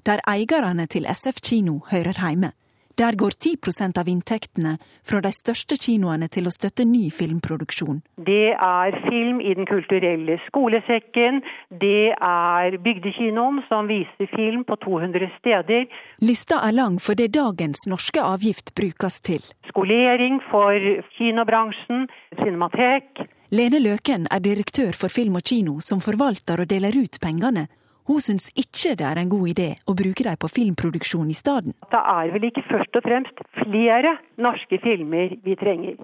der 0.07 0.21
eierne 0.23 0.85
til 0.87 1.03
SF 1.03 1.41
kino 1.43 1.81
hører 1.91 2.15
hjemme. 2.15 2.53
Der 2.97 3.13
går 3.19 3.35
10% 3.35 3.99
av 3.99 4.07
inntektene 4.07 4.77
fra 5.03 5.19
de 5.21 5.31
største 5.35 5.75
kinoene 5.75 6.29
til 6.31 6.47
å 6.47 6.53
støtte 6.55 6.87
ny 6.87 7.11
filmproduksjon. 7.11 7.99
Det 8.23 8.55
er 8.55 8.97
film 9.03 9.43
i 9.43 9.53
Den 9.59 9.67
kulturelle 9.67 10.39
skolesekken. 10.47 11.43
Det 11.69 12.15
er 12.15 12.79
Bygdekinoen 12.87 13.61
som 13.67 13.91
viser 13.91 14.31
film 14.31 14.63
på 14.63 14.79
200 14.87 15.29
steder. 15.37 15.85
Lista 16.23 16.63
er 16.63 16.79
lang 16.79 16.97
for 17.03 17.19
det 17.19 17.33
dagens 17.35 17.83
norske 17.91 18.23
avgift 18.23 18.73
brukes 18.79 19.19
til. 19.21 19.43
Skolering 19.75 20.39
for 20.49 20.79
kinobransjen, 21.19 22.07
cinematek. 22.39 23.27
Lene 23.51 23.79
Løken 23.79 24.27
er 24.27 24.41
direktør 24.43 24.91
for 24.91 25.07
Film 25.07 25.37
og 25.39 25.45
Kino, 25.47 25.79
som 25.79 26.01
forvalter 26.03 26.59
og 26.59 26.67
deler 26.67 26.95
ut 26.99 27.19
pengene 27.23 27.67
hun 28.07 28.21
syns 28.23 28.47
ikke 28.55 28.93
det 28.99 29.03
er 29.03 29.19
en 29.19 29.31
god 29.31 29.49
idé 29.51 29.67
å 29.83 29.95
bruke 29.99 30.23
dem 30.23 30.37
på 30.39 30.47
filmproduksjon 30.47 31.27
i 31.27 31.35
stedet. 31.35 31.73
Det 31.91 31.99
er 31.99 32.31
vel 32.31 32.45
ikke 32.47 32.63
først 32.69 32.95
og 32.95 33.03
fremst 33.03 33.41
flere 33.57 34.13
norske 34.39 34.79
filmer 34.83 35.33
vi 35.43 35.55
trenger. 35.59 35.97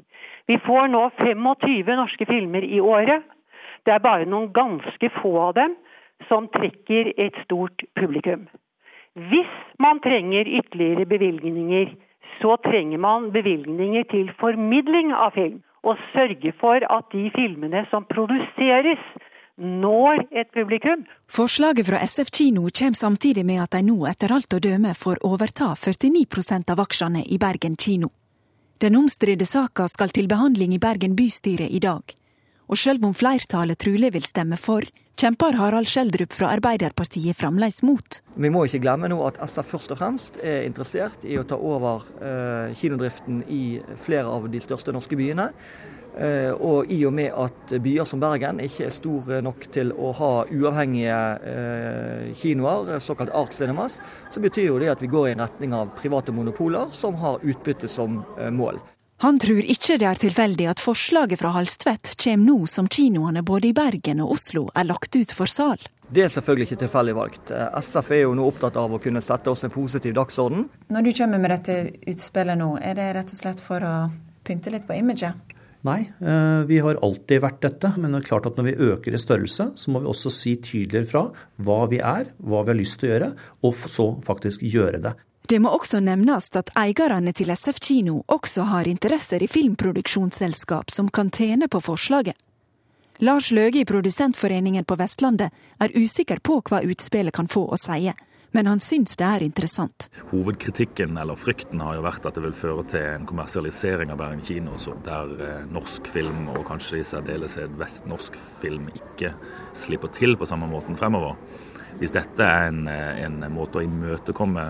Vi 0.51 0.57
får 0.65 0.91
nå 0.91 1.03
25 1.21 1.93
norske 1.95 2.27
filmer 2.27 2.67
i 2.67 2.81
året. 2.83 3.23
Det 3.87 3.95
er 3.95 4.03
bare 4.03 4.27
noen 4.27 4.51
ganske 4.51 5.11
få 5.21 5.31
av 5.47 5.55
dem 5.59 5.77
som 6.27 6.49
trekker 6.51 7.13
et 7.15 7.39
stort 7.45 7.87
publikum. 7.99 8.49
Hvis 9.31 9.55
man 9.79 10.03
trenger 10.03 10.49
ytterligere 10.59 11.07
bevilgninger, 11.07 11.93
så 12.41 12.57
trenger 12.67 12.99
man 12.99 13.31
bevilgninger 13.31 14.11
til 14.11 14.31
formidling 14.39 15.15
av 15.15 15.37
film. 15.39 15.61
Og 15.83 15.99
sørge 16.13 16.53
for 16.59 16.79
at 16.79 17.11
de 17.11 17.29
filmene 17.35 17.83
som 17.91 18.05
produseres, 18.07 19.01
når 19.57 20.23
et 20.31 20.49
publikum. 20.53 21.03
Forslaget 21.29 21.85
fra 21.85 21.99
SF 22.07 22.31
kino 22.33 22.69
kommer 22.79 22.97
samtidig 22.97 23.45
med 23.45 23.61
at 23.61 23.75
de 23.75 23.83
nå 23.85 23.99
etter 24.09 24.33
alt 24.33 24.53
å 24.53 24.61
døme 24.63 24.95
får 24.97 25.21
overta 25.27 25.73
49% 25.77 26.73
av 26.73 26.81
aksjene 26.81 27.21
i 27.27 27.37
Bergen 27.37 27.75
kino. 27.75 28.09
Den 28.81 28.97
omstridte 28.97 29.45
saka 29.45 29.87
skal 29.87 30.09
til 30.09 30.27
behandling 30.27 30.73
i 30.73 30.81
Bergen 30.81 31.15
bystyre 31.15 31.69
i 31.69 31.79
dag. 31.79 32.01
Og 32.67 32.79
sjøl 32.79 32.99
om 33.05 33.13
flertallet 33.13 33.79
trolig 33.79 34.09
vil 34.15 34.25
stemme 34.25 34.57
for, 34.57 34.81
kjemper 35.19 35.57
Harald 35.59 35.89
Skjeldrup 35.89 36.33
fra 36.33 36.51
Arbeiderpartiet 36.55 37.37
fremdeles 37.37 37.81
mot. 37.85 38.19
Vi 38.35 38.51
må 38.53 38.65
ikke 38.67 38.81
glemme 38.83 39.09
nå 39.11 39.19
at 39.27 39.39
SF 39.43 39.73
først 39.75 39.95
og 39.95 39.99
fremst 40.01 40.39
er 40.43 40.67
interessert 40.67 41.25
i 41.27 41.39
å 41.39 41.47
ta 41.47 41.57
over 41.57 42.05
eh, 42.19 42.75
kinodriften 42.77 43.43
i 43.47 43.63
flere 43.99 44.29
av 44.29 44.49
de 44.51 44.61
største 44.63 44.95
norske 44.95 45.19
byene. 45.19 45.51
Eh, 46.13 46.51
og 46.53 46.91
i 46.93 46.99
og 47.07 47.13
med 47.17 47.33
at 47.33 47.73
byer 47.81 48.05
som 48.05 48.21
Bergen 48.21 48.61
ikke 48.61 48.85
er 48.85 48.93
store 48.93 49.39
nok 49.41 49.65
til 49.73 49.89
å 49.97 50.11
ha 50.19 50.31
uavhengige 50.45 51.19
eh, 51.49 52.33
kinoer, 52.37 52.99
såkalt 53.01 53.33
art 53.33 53.55
cinemas, 53.57 53.97
så 54.29 54.43
betyr 54.43 54.69
jo 54.69 54.81
det 54.81 54.91
at 54.93 55.01
vi 55.01 55.09
går 55.09 55.31
i 55.31 55.33
en 55.33 55.45
retning 55.47 55.73
av 55.73 55.95
private 55.97 56.35
monopoler 56.35 56.93
som 56.93 57.17
har 57.23 57.41
utbytte 57.41 57.89
som 57.89 58.21
eh, 58.37 58.53
mål. 58.53 58.77
Han 59.23 59.37
tror 59.39 59.61
ikke 59.63 59.95
det 60.01 60.03
er 60.03 60.19
tilfeldig 60.19 60.65
at 60.67 60.81
forslaget 60.83 61.39
fra 61.39 61.53
Halstvedt 61.55 62.09
kommer 62.19 62.43
nå 62.43 62.65
som 62.67 62.89
kinoene 62.91 63.39
både 63.47 63.69
i 63.69 63.75
Bergen 63.77 64.19
og 64.19 64.33
Oslo 64.35 64.65
er 64.75 64.89
lagt 64.89 65.15
ut 65.15 65.31
for 65.31 65.47
sal. 65.47 65.79
Det 66.11 66.25
er 66.25 66.33
selvfølgelig 66.33 66.67
ikke 66.67 66.81
tilfeldig 66.81 67.13
valgt. 67.15 67.53
SF 67.79 68.11
er 68.17 68.25
jo 68.25 68.33
nå 68.35 68.49
opptatt 68.51 68.75
av 68.81 68.91
å 68.91 68.99
kunne 68.99 69.23
sette 69.23 69.47
oss 69.47 69.63
en 69.63 69.71
positiv 69.71 70.17
dagsorden. 70.19 70.67
Når 70.91 71.07
du 71.07 71.11
kommer 71.15 71.39
med 71.39 71.55
dette 71.55 71.79
utspillet 72.03 72.59
nå, 72.59 72.73
er 72.83 72.99
det 72.99 73.07
rett 73.15 73.31
og 73.31 73.39
slett 73.39 73.63
for 73.63 73.87
å 73.87 73.95
pynte 74.43 74.75
litt 74.75 74.89
på 74.89 74.99
imaget? 74.99 75.55
Nei, 75.87 76.01
vi 76.67 76.83
har 76.83 76.99
alltid 76.99 77.43
vært 77.47 77.63
dette. 77.63 77.95
Men 77.95 78.11
det 78.11 78.25
er 78.25 78.27
klart 78.27 78.51
at 78.51 78.59
når 78.59 78.73
vi 78.73 78.79
øker 78.91 79.15
i 79.15 79.23
størrelse, 79.23 79.71
så 79.79 79.95
må 79.95 80.03
vi 80.03 80.11
også 80.11 80.35
si 80.35 80.57
tydeligere 80.59 81.07
fra 81.07 81.29
hva 81.63 81.85
vi 81.91 82.03
er, 82.03 82.35
hva 82.43 82.67
vi 82.67 82.75
har 82.75 82.83
lyst 82.83 82.99
til 82.99 83.07
å 83.07 83.15
gjøre, 83.15 83.35
og 83.63 83.85
så 83.87 84.13
faktisk 84.27 84.67
gjøre 84.67 84.99
det. 85.07 85.15
Det 85.47 85.59
må 85.59 85.73
også 85.75 85.99
nevnes 85.99 86.47
at 86.55 86.69
eierne 86.79 87.33
til 87.35 87.51
SF 87.51 87.81
kino 87.83 88.21
også 88.31 88.63
har 88.69 88.87
interesser 88.87 89.43
i 89.43 89.49
filmproduksjonsselskap 89.51 90.91
som 90.91 91.09
kan 91.11 91.31
tjene 91.35 91.67
på 91.67 91.81
forslaget. 91.83 92.37
Lars 93.19 93.51
Løge 93.51 93.81
i 93.81 93.85
Produsentforeningen 93.85 94.85
på 94.87 94.95
Vestlandet 94.99 95.51
er 95.83 95.97
usikker 95.99 96.39
på 96.43 96.61
hva 96.69 96.79
utspillet 96.87 97.35
kan 97.35 97.47
få 97.51 97.65
å 97.67 97.77
si, 97.77 98.07
men 98.55 98.69
han 98.69 98.79
syns 98.83 99.17
det 99.19 99.27
er 99.27 99.43
interessant. 99.43 100.07
Hovedkritikken 100.31 101.19
eller 101.19 101.37
frykten 101.39 101.83
har 101.83 101.97
jo 101.97 102.05
vært 102.05 102.25
at 102.29 102.39
det 102.39 102.45
vil 102.45 102.55
føre 102.55 102.87
til 102.89 103.03
en 103.03 103.27
kommersialisering 103.27 104.13
av 104.13 104.21
Bergen 104.21 104.41
kino, 104.45 104.79
der 105.05 105.67
norsk 105.73 106.07
film, 106.07 106.47
og 106.53 106.63
kanskje 106.71 107.01
i 107.01 107.07
særdeleshet 107.11 107.75
vestnorsk 107.79 108.39
film, 108.39 108.87
ikke 108.95 109.33
slipper 109.75 110.13
til 110.13 110.37
på 110.39 110.47
samme 110.49 110.71
måten 110.71 110.97
fremover. 110.97 111.35
Hvis 111.99 112.15
dette 112.15 112.47
er 112.47 112.71
en, 112.71 112.87
en 112.87 113.43
måte 113.53 113.81
å 113.81 113.85
imøtekomme 113.85 114.67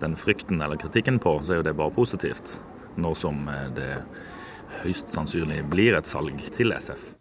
den 0.00 0.16
frykten 0.18 0.62
eller 0.62 0.80
kritikken 0.80 1.20
på, 1.22 1.38
så 1.44 1.54
er 1.54 1.60
jo 1.60 1.68
det 1.68 1.76
bare 1.78 1.94
positivt. 1.94 2.58
Nå 3.00 3.14
som 3.14 3.46
det 3.76 3.92
høyst 4.82 5.12
sannsynlig 5.12 5.62
blir 5.70 5.96
et 5.98 6.08
salg 6.08 6.42
til 6.54 6.74
SF. 6.76 7.12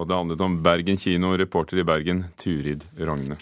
Og 0.00 0.08
det 0.08 0.16
handlet 0.16 0.42
om 0.44 0.60
Bergen 0.64 0.98
kino, 1.00 1.34
reporter 1.36 1.82
i 1.82 1.86
Bergen, 1.86 2.24
Turid 2.40 2.86
Rogne. 2.98 3.36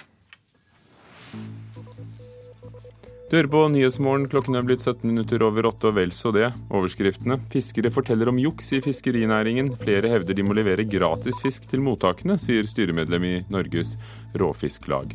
Du 3.28 3.36
hører 3.36 3.50
på 3.52 3.60
Nyhetsmorgen. 3.68 4.24
Klokken 4.32 4.56
er 4.56 4.64
blitt 4.64 4.80
17 4.80 5.02
minutter 5.04 5.42
over 5.44 5.68
åtte, 5.68 5.90
og 5.90 5.98
vel 5.98 6.14
så 6.16 6.32
det. 6.32 6.48
Overskriftene. 6.72 7.36
Fiskere 7.52 7.92
forteller 7.92 8.32
om 8.32 8.40
juks 8.40 8.72
i 8.72 8.80
fiskerinæringen. 8.80 9.74
Flere 9.82 10.08
hevder 10.14 10.32
de 10.32 10.46
må 10.48 10.56
levere 10.56 10.88
gratis 10.88 11.42
fisk 11.44 11.68
til 11.68 11.84
mottakene, 11.84 12.38
sier 12.40 12.64
styremedlem 12.64 13.28
i 13.28 13.34
Norges 13.52 13.98
Råfisklag. 14.32 15.12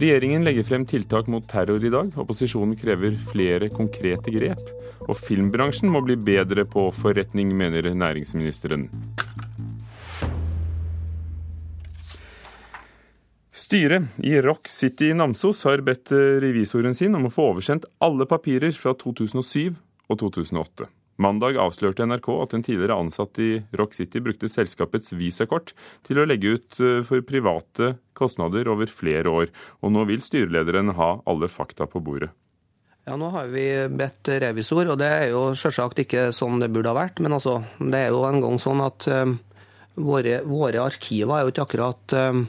Regjeringen 0.00 0.44
legger 0.46 0.64
frem 0.64 0.86
tiltak 0.88 1.26
mot 1.28 1.44
terror 1.48 1.84
i 1.84 1.90
dag. 1.92 2.12
Opposisjonen 2.16 2.76
krever 2.80 3.18
flere 3.32 3.68
konkrete 3.68 4.32
grep. 4.32 4.62
Og 5.08 5.16
filmbransjen 5.18 5.90
må 5.92 6.00
bli 6.04 6.16
bedre 6.16 6.64
på 6.68 6.86
forretning, 6.96 7.52
mener 7.56 7.90
næringsministeren. 7.92 8.88
Styret 13.52 14.22
i 14.24 14.32
Rock 14.42 14.68
City 14.72 15.10
i 15.12 15.14
Namsos 15.14 15.60
har 15.68 15.84
bedt 15.86 16.10
revisoren 16.42 16.96
sin 16.96 17.14
om 17.14 17.28
å 17.28 17.34
få 17.34 17.50
oversendt 17.52 17.84
alle 18.02 18.26
papirer 18.26 18.72
fra 18.74 18.96
2007 18.98 19.76
og 20.10 20.18
2008. 20.24 20.88
Mandag 21.20 21.58
avslørte 21.60 22.06
NRK 22.06 22.28
at 22.42 22.54
en 22.56 22.62
tidligere 22.64 22.96
ansatt 22.96 23.40
i 23.42 23.50
Rock 23.76 23.96
City 23.96 24.22
brukte 24.24 24.48
selskapets 24.48 25.12
visakort 25.12 25.74
til 26.06 26.20
å 26.20 26.26
legge 26.28 26.54
ut 26.56 26.78
for 27.04 27.24
private 27.28 27.94
kostnader 28.16 28.70
over 28.72 28.88
flere 28.88 29.28
år, 29.28 29.50
og 29.84 29.92
nå 29.92 30.06
vil 30.08 30.24
styrelederen 30.24 30.94
ha 30.96 31.10
alle 31.28 31.50
fakta 31.52 31.90
på 31.90 32.00
bordet. 32.04 32.30
Ja, 33.10 33.16
Nå 33.16 33.30
har 33.32 33.48
vi 33.50 33.64
bedt 33.88 34.28
revisor, 34.42 34.86
og 34.92 34.98
det 35.00 35.08
er 35.08 35.28
jo 35.32 35.50
selvsagt 35.58 36.02
ikke 36.02 36.28
sånn 36.36 36.60
det 36.60 36.68
burde 36.72 36.92
ha 36.92 36.98
vært. 36.98 37.22
Men 37.24 37.34
altså, 37.38 37.56
det 37.80 38.04
er 38.04 38.12
jo 38.12 38.26
en 38.28 38.42
gang 38.44 38.60
sånn 38.60 38.82
at 38.84 39.08
um, 39.10 39.38
våre, 39.96 40.40
våre, 40.46 40.82
arkiver 40.84 41.38
er 41.38 41.46
jo 41.46 41.54
ikke 41.54 41.64
akkurat 41.64 42.16
um, 42.20 42.44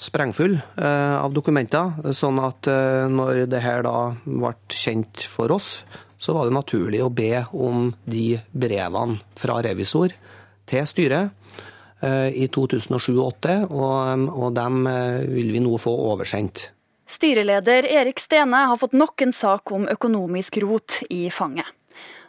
sprengfull 0.00 0.56
av 0.82 1.34
dokumenter. 1.36 2.14
Sånn 2.16 2.40
at 2.42 2.66
når 3.12 3.44
det 3.46 3.60
her 3.62 3.84
da 3.86 3.92
ble 4.24 4.50
kjent 4.74 5.22
for 5.30 5.54
oss, 5.54 5.84
så 6.18 6.34
var 6.36 6.48
det 6.48 6.56
naturlig 6.56 7.02
å 7.04 7.12
be 7.14 7.44
om 7.54 7.92
de 8.04 8.40
brevene 8.50 9.20
fra 9.38 9.60
revisor 9.64 10.14
til 10.68 10.88
styret 10.90 11.34
i 11.98 12.44
2007-2008, 12.54 13.54
og, 13.74 14.26
og 14.30 14.52
dem 14.54 14.84
vil 15.32 15.48
vi 15.50 15.62
nå 15.64 15.72
få 15.82 15.90
oversendt. 16.12 16.68
Styreleder 17.08 17.88
Erik 17.88 18.20
Stene 18.20 18.66
har 18.70 18.78
fått 18.78 18.92
nok 18.92 19.24
en 19.24 19.32
sak 19.32 19.72
om 19.72 19.88
økonomisk 19.88 20.60
rot 20.62 21.00
i 21.10 21.24
fanget. 21.32 21.66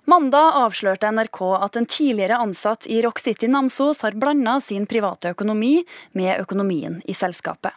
Mandag 0.10 0.56
avslørte 0.58 1.12
NRK 1.12 1.40
at 1.60 1.76
en 1.78 1.86
tidligere 1.86 2.40
ansatt 2.42 2.88
i 2.90 3.02
Rock 3.04 3.20
City 3.20 3.46
Namsos 3.52 4.02
har 4.02 4.16
blanda 4.18 4.56
sin 4.64 4.88
private 4.90 5.36
økonomi 5.36 5.84
med 6.18 6.40
økonomien 6.40 7.02
i 7.06 7.14
selskapet. 7.14 7.76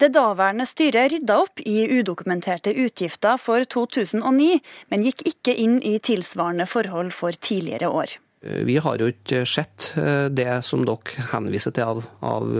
Det 0.00 0.12
daværende 0.12 0.66
styret 0.68 1.12
rydda 1.12 1.38
opp 1.40 1.62
i 1.64 1.86
udokumenterte 1.98 2.74
utgifter 2.84 3.40
for 3.40 3.64
2009, 3.64 4.60
men 4.92 5.04
gikk 5.06 5.24
ikke 5.30 5.56
inn 5.56 5.78
i 5.80 5.96
tilsvarende 5.98 6.68
forhold 6.68 7.14
for 7.16 7.32
tidligere 7.32 7.88
år. 7.88 8.16
Vi 8.68 8.76
har 8.78 9.00
jo 9.00 9.08
ikke 9.10 9.42
sett 9.48 9.90
det 10.36 10.50
som 10.62 10.84
dere 10.86 11.28
henviser 11.32 11.72
til 11.74 11.96
av, 11.96 12.04
av 12.20 12.52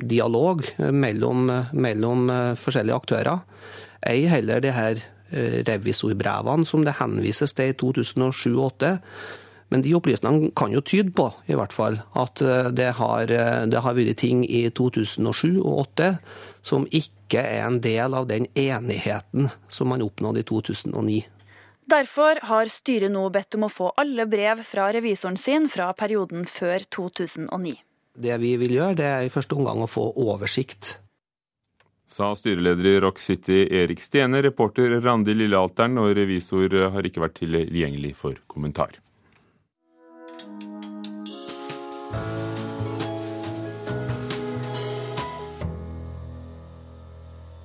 dialog 0.00 0.64
mellom, 0.90 1.50
mellom 1.76 2.30
forskjellige 2.58 2.96
aktører. 2.96 3.44
Ei 4.08 4.24
heller 4.28 4.64
det 4.64 4.72
her 4.74 5.04
revisorbrevene 5.68 6.66
som 6.68 6.84
det 6.86 6.98
henvises 7.00 7.54
til 7.56 7.72
i 7.72 7.78
2007-2008. 7.80 8.98
Men 9.72 9.82
de 9.82 9.94
opplysningene 9.96 10.52
kan 10.56 10.72
jo 10.74 10.82
tyde 10.84 11.12
på 11.16 11.30
i 11.50 11.56
hvert 11.58 11.72
fall, 11.72 11.98
at 12.20 12.42
det 12.76 12.90
har, 12.98 13.30
det 13.70 13.80
har 13.80 13.96
vært 13.96 14.20
ting 14.20 14.44
i 14.44 14.66
2007 14.70 15.60
og 15.62 15.94
2008 15.94 16.10
som 16.64 16.86
ikke 16.92 17.42
er 17.42 17.64
en 17.66 17.80
del 17.84 18.14
av 18.16 18.28
den 18.30 18.46
enigheten 18.54 19.48
som 19.68 19.90
man 19.92 20.04
oppnådde 20.04 20.44
i 20.44 20.48
2009. 20.48 21.22
Derfor 21.90 22.40
har 22.48 22.70
styret 22.72 23.12
nå 23.12 23.26
bedt 23.32 23.58
om 23.58 23.66
å 23.66 23.72
få 23.72 23.90
alle 24.00 24.24
brev 24.30 24.62
fra 24.64 24.88
revisoren 24.94 25.36
sin 25.40 25.68
fra 25.68 25.90
perioden 25.96 26.46
før 26.48 26.86
2009. 26.96 27.74
Det 28.14 28.36
vi 28.40 28.54
vil 28.60 28.78
gjøre, 28.78 28.98
det 29.00 29.08
er 29.10 29.26
i 29.26 29.32
første 29.32 29.58
omgang 29.58 29.82
å 29.84 29.90
få 29.90 30.06
oversikt 30.22 30.98
sa 32.14 32.30
styreleder 32.38 32.86
i 32.86 33.00
Rock 33.02 33.18
City 33.18 33.64
Erik 33.74 34.02
Stene. 34.02 34.42
Reporter 34.42 35.00
Randi 35.02 35.34
Lillealteren 35.34 35.98
og 35.98 36.12
revisor 36.14 36.76
har 36.94 37.08
ikke 37.08 37.24
vært 37.24 37.40
tilgjengelig 37.40 38.14
for 38.20 38.38
kommentar. 38.50 39.00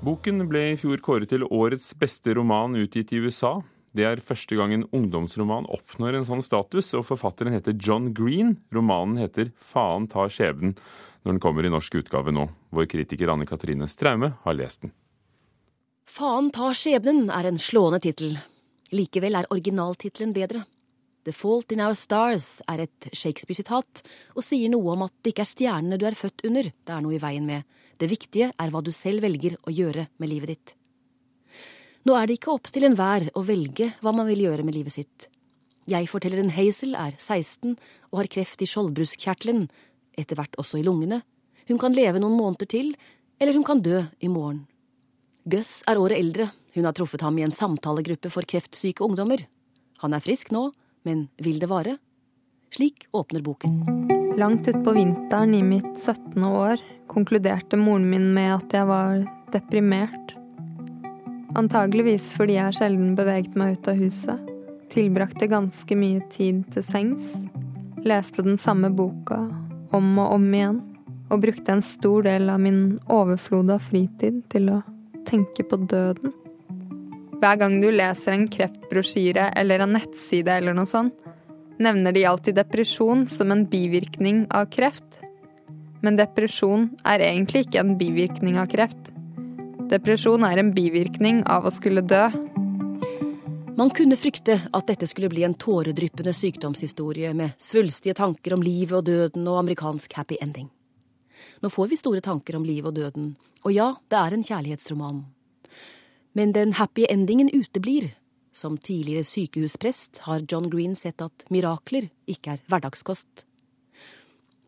Boken 0.09 0.41
ble 0.49 0.61
i 0.71 0.77
fjor 0.79 0.97
kåret 1.05 1.29
til 1.29 1.43
årets 1.53 1.91
beste 2.01 2.33
roman 2.33 2.73
utgitt 2.79 3.11
i 3.13 3.19
USA. 3.21 3.59
Det 3.93 4.07
er 4.09 4.21
første 4.25 4.55
gang 4.57 4.71
en 4.73 4.87
ungdomsroman 4.89 5.67
oppnår 5.69 6.17
en 6.17 6.25
sånn 6.25 6.41
status, 6.41 6.87
og 6.97 7.05
forfatteren 7.05 7.53
heter 7.53 7.75
John 7.77 8.07
Green. 8.17 8.55
Romanen 8.73 9.19
heter 9.21 9.51
Faen 9.53 10.07
tar 10.09 10.31
skjebnen 10.33 10.73
når 10.73 11.35
den 11.35 11.41
kommer 11.43 11.67
i 11.67 11.69
norsk 11.69 11.99
utgave 12.01 12.33
nå. 12.33 12.47
Vår 12.73 12.89
kritiker 12.89 13.29
Anne 13.35 13.45
Katrine 13.45 13.85
Straume 13.91 14.31
har 14.47 14.57
lest 14.57 14.87
den. 14.87 14.95
Faen 16.09 16.49
tar 16.57 16.73
skjebnen 16.73 17.29
er 17.29 17.51
en 17.51 17.61
slående 17.61 18.01
tittel. 18.01 18.39
Likevel 18.89 19.37
er 19.37 19.51
originaltittelen 19.53 20.33
bedre. 20.33 20.63
The 21.27 21.33
Fault 21.35 21.73
in 21.75 21.81
Our 21.83 21.97
Stars 21.99 22.61
er 22.71 22.85
et 22.85 23.09
Shakespeare-sitat 23.11 24.03
og 24.35 24.45
sier 24.45 24.71
noe 24.71 24.93
om 24.93 25.03
at 25.05 25.13
det 25.19 25.33
ikke 25.33 25.43
er 25.43 25.51
stjernene 25.51 25.99
du 25.99 26.05
er 26.07 26.17
født 26.17 26.45
under 26.47 26.69
det 26.71 26.93
er 26.95 27.03
noe 27.03 27.17
i 27.17 27.21
veien 27.21 27.47
med, 27.47 27.65
det 27.99 28.07
viktige 28.11 28.53
er 28.55 28.71
hva 28.71 28.81
du 28.85 28.93
selv 28.95 29.25
velger 29.25 29.57
å 29.67 29.73
gjøre 29.73 30.07
med 30.17 30.31
livet 30.31 30.53
ditt. 30.53 30.75
Nå 32.07 32.15
er 32.15 32.29
det 32.29 32.39
ikke 32.39 32.53
opp 32.55 32.71
til 32.71 32.87
enhver 32.87 33.27
å 33.35 33.43
velge 33.43 33.91
hva 33.99 34.13
man 34.15 34.29
vil 34.29 34.45
gjøre 34.47 34.63
med 34.63 34.77
livet 34.77 34.95
sitt. 34.95 35.27
Jeg 35.89 36.07
forteller 36.07 36.39
en 36.39 36.53
Hazel 36.55 36.95
er 36.95 37.17
16 37.17 37.75
og 37.75 38.19
har 38.21 38.31
kreft 38.31 38.63
i 38.63 38.69
skjoldbruskkjertelen, 38.69 39.67
etter 40.15 40.39
hvert 40.39 40.55
også 40.61 40.79
i 40.79 40.85
lungene. 40.85 41.23
Hun 41.67 41.81
kan 41.81 41.95
leve 41.95 42.21
noen 42.21 42.37
måneder 42.37 42.69
til, 42.69 42.93
eller 43.41 43.57
hun 43.57 43.65
kan 43.67 43.81
dø 43.83 44.05
i 44.23 44.31
morgen. 44.31 44.63
Gus 45.49 45.79
er 45.89 45.99
året 45.99 46.19
eldre, 46.19 46.49
hun 46.75 46.85
har 46.85 46.95
truffet 46.95 47.23
ham 47.25 47.37
i 47.39 47.43
en 47.45 47.55
samtalegruppe 47.55 48.31
for 48.31 48.47
kreftsyke 48.47 49.03
ungdommer. 49.03 49.43
Han 50.03 50.15
er 50.15 50.23
frisk 50.23 50.53
nå, 50.55 50.69
men 51.07 51.27
vil 51.37 51.59
det 51.59 51.69
vare? 51.71 51.97
Slik 52.75 53.07
åpner 53.11 53.41
boken. 53.41 53.79
Langt 54.37 54.67
utpå 54.67 54.93
vinteren 54.93 55.53
i 55.55 55.63
mitt 55.63 55.99
17. 55.99 56.43
år 56.43 56.81
konkluderte 57.07 57.77
moren 57.77 58.09
min 58.09 58.33
med 58.33 58.53
at 58.55 58.75
jeg 58.77 58.87
var 58.87 59.23
deprimert. 59.51 60.35
Antageligvis 61.57 62.29
fordi 62.37 62.59
jeg 62.59 62.77
sjelden 62.77 63.15
beveget 63.17 63.57
meg 63.57 63.77
ut 63.77 63.89
av 63.89 63.97
huset. 63.99 64.51
Tilbrakte 64.93 65.49
ganske 65.49 65.97
mye 65.97 66.21
tid 66.33 66.61
til 66.73 66.85
sengs. 66.85 67.33
Leste 68.05 68.45
den 68.45 68.57
samme 68.61 68.93
boka 68.93 69.41
om 69.91 70.13
og 70.21 70.37
om 70.37 70.47
igjen. 70.53 70.79
Og 71.29 71.43
brukte 71.43 71.75
en 71.75 71.83
stor 71.85 72.25
del 72.25 72.49
av 72.49 72.61
min 72.61 72.97
overflod 73.11 73.69
av 73.73 73.83
fritid 73.85 74.43
til 74.53 74.71
å 74.73 74.79
tenke 75.29 75.65
på 75.67 75.77
døden. 75.89 76.33
Hver 77.39 77.55
gang 77.55 77.77
du 77.79 77.87
leser 77.87 78.35
en 78.35 78.49
kreftbrosjyre 78.51 79.45
eller 79.55 79.79
en 79.79 79.93
nettside 79.95 80.51
eller 80.59 80.75
noe 80.75 80.89
sånt, 80.89 81.15
nevner 81.79 82.11
de 82.11 82.25
alltid 82.27 82.57
depresjon 82.59 83.23
som 83.31 83.53
en 83.55 83.63
bivirkning 83.71 84.41
av 84.51 84.67
kreft. 84.73 85.21
Men 86.03 86.19
depresjon 86.19 86.89
er 87.07 87.23
egentlig 87.23 87.63
ikke 87.65 87.79
en 87.79 87.95
bivirkning 87.99 88.59
av 88.59 88.67
kreft. 88.71 89.13
Depresjon 89.87 90.43
er 90.43 90.59
en 90.59 90.73
bivirkning 90.75 91.45
av 91.47 91.63
å 91.63 91.71
skulle 91.71 92.03
dø. 92.03 92.27
Man 93.79 93.95
kunne 93.95 94.19
frykte 94.19 94.59
at 94.75 94.91
dette 94.91 95.07
skulle 95.07 95.31
bli 95.31 95.47
en 95.47 95.55
tåredryppende 95.55 96.35
sykdomshistorie 96.35 97.31
med 97.31 97.55
svulstige 97.55 98.19
tanker 98.19 98.59
om 98.59 98.67
livet 98.67 98.99
og 98.99 99.07
døden 99.07 99.47
og 99.47 99.63
amerikansk 99.63 100.19
happy 100.19 100.43
ending. 100.43 100.67
Nå 101.63 101.71
får 101.71 101.87
vi 101.87 102.03
store 102.03 102.19
tanker 102.23 102.59
om 102.59 102.67
livet 102.67 102.91
og 102.91 102.99
døden, 102.99 103.35
og 103.63 103.71
ja, 103.71 103.93
det 104.11 104.19
er 104.19 104.35
en 104.35 104.43
kjærlighetsroman. 104.43 105.23
Men 106.39 106.53
den 106.55 106.73
happy 106.73 107.05
endingen 107.09 107.49
uteblir. 107.49 108.13
Som 108.55 108.77
tidligere 108.77 109.25
sykehusprest 109.27 110.21
har 110.23 110.45
John 110.47 110.69
Green 110.69 110.93
sett 110.95 111.19
at 111.21 111.43
mirakler 111.51 112.05
ikke 112.31 112.53
er 112.53 112.61
hverdagskost. 112.71 113.43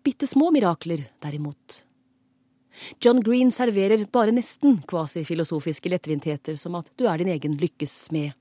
Bitte 0.03 0.27
små 0.27 0.49
mirakler, 0.51 1.05
derimot. 1.23 1.77
John 2.99 3.21
Green 3.23 3.53
serverer 3.55 4.03
bare 4.11 4.33
nesten 4.35 4.81
kvasifilosofiske 4.91 5.93
lettvintheter 5.93 6.59
som 6.59 6.75
at 6.75 6.91
du 6.99 7.05
er 7.07 7.23
din 7.23 7.31
egen 7.31 7.55
lykkes 7.61 7.93
smed. 8.09 8.35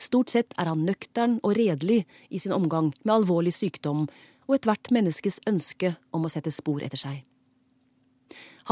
Stort 0.00 0.32
sett 0.32 0.56
er 0.56 0.72
han 0.72 0.86
nøktern 0.88 1.36
og 1.42 1.58
redelig 1.60 2.06
i 2.30 2.40
sin 2.40 2.56
omgang 2.56 2.94
med 3.02 3.14
alvorlig 3.18 3.52
sykdom 3.58 4.06
og 4.48 4.56
ethvert 4.56 4.88
menneskes 4.88 5.42
ønske 5.52 5.92
om 6.16 6.24
å 6.24 6.32
sette 6.32 6.54
spor 6.54 6.80
etter 6.80 7.04
seg. 7.04 7.20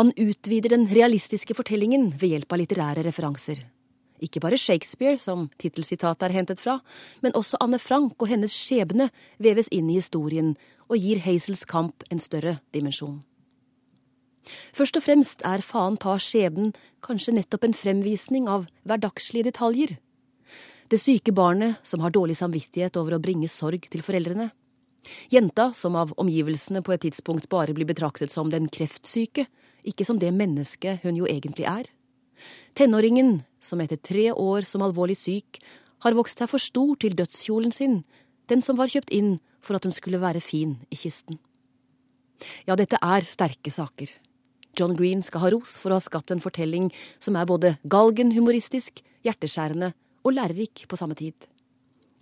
Han 0.00 0.16
utvider 0.16 0.78
den 0.78 0.88
realistiske 0.88 1.52
fortellingen 1.60 2.14
ved 2.16 2.38
hjelp 2.38 2.56
av 2.56 2.64
litterære 2.64 3.08
referanser. 3.10 3.66
Ikke 4.22 4.40
bare 4.42 4.58
Shakespeare, 4.60 5.18
som 5.18 5.48
tittelsitatet 5.58 6.28
er 6.28 6.36
hentet 6.36 6.62
fra, 6.62 6.78
men 7.24 7.34
også 7.38 7.58
Anne 7.60 7.80
Frank 7.82 8.14
og 8.22 8.30
hennes 8.30 8.54
skjebne 8.54 9.10
veves 9.42 9.70
inn 9.74 9.90
i 9.90 9.98
historien 9.98 10.54
og 10.88 10.96
gir 11.00 11.22
Hazels 11.24 11.64
kamp 11.68 12.06
en 12.10 12.22
større 12.22 12.60
dimensjon. 12.74 13.20
Først 14.74 14.96
og 14.98 15.04
fremst 15.04 15.42
er 15.46 15.62
Faen 15.62 15.98
ta 16.00 16.16
skjebnen 16.20 16.72
kanskje 17.04 17.34
nettopp 17.36 17.66
en 17.66 17.76
fremvisning 17.76 18.48
av 18.50 18.66
hverdagslige 18.86 19.50
detaljer. 19.50 19.96
Det 20.90 20.98
syke 21.00 21.32
barnet 21.32 21.78
som 21.86 22.02
har 22.04 22.12
dårlig 22.12 22.36
samvittighet 22.36 22.98
over 23.00 23.16
å 23.16 23.22
bringe 23.22 23.48
sorg 23.48 23.86
til 23.90 24.02
foreldrene. 24.04 24.50
Jenta 25.32 25.70
som 25.74 25.96
av 25.98 26.12
omgivelsene 26.20 26.82
på 26.84 26.94
et 26.94 27.02
tidspunkt 27.06 27.48
bare 27.50 27.74
blir 27.74 27.88
betraktet 27.88 28.34
som 28.34 28.50
den 28.52 28.68
kreftsyke, 28.70 29.46
ikke 29.82 30.06
som 30.06 30.20
det 30.22 30.30
mennesket 30.34 31.02
hun 31.06 31.16
jo 31.18 31.26
egentlig 31.26 31.66
er. 31.66 31.88
Tenåringen, 32.78 33.42
som 33.62 33.80
etter 33.80 34.00
tre 34.00 34.30
år 34.32 34.66
som 34.66 34.82
alvorlig 34.84 35.16
syk, 35.20 35.62
har 36.02 36.18
vokst 36.18 36.42
seg 36.42 36.50
for 36.50 36.62
stor 36.62 36.98
til 36.98 37.14
dødskjolen 37.16 37.72
sin, 37.74 38.02
den 38.50 38.62
som 38.64 38.76
var 38.78 38.90
kjøpt 38.90 39.14
inn 39.14 39.36
for 39.62 39.78
at 39.78 39.86
hun 39.86 39.94
skulle 39.94 40.20
være 40.22 40.42
fin 40.42 40.76
i 40.90 40.98
kisten. 40.98 41.38
Ja, 42.66 42.74
dette 42.74 42.98
er 42.98 43.22
sterke 43.26 43.70
saker. 43.70 44.10
John 44.78 44.96
Green 44.98 45.22
skal 45.22 45.44
ha 45.44 45.52
ros 45.52 45.76
for 45.78 45.92
å 45.92 45.98
ha 45.98 46.02
skapt 46.02 46.32
en 46.32 46.42
fortelling 46.42 46.88
som 47.22 47.36
er 47.36 47.46
både 47.46 47.76
galgenhumoristisk, 47.92 49.02
hjerteskjærende 49.22 49.92
og 50.24 50.34
lærerik 50.34 50.86
på 50.88 50.98
samme 50.98 51.14
tid. 51.18 51.36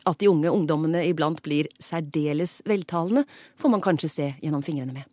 At 0.09 0.21
de 0.21 0.29
unge 0.29 0.53
ungdommene 0.53 1.05
iblant 1.09 1.41
blir 1.45 1.69
særdeles 1.81 2.61
veltalende, 2.69 3.27
får 3.57 3.73
man 3.73 3.85
kanskje 3.85 4.13
se 4.13 4.29
gjennom 4.41 4.65
fingrene 4.67 4.97
med. 4.97 5.09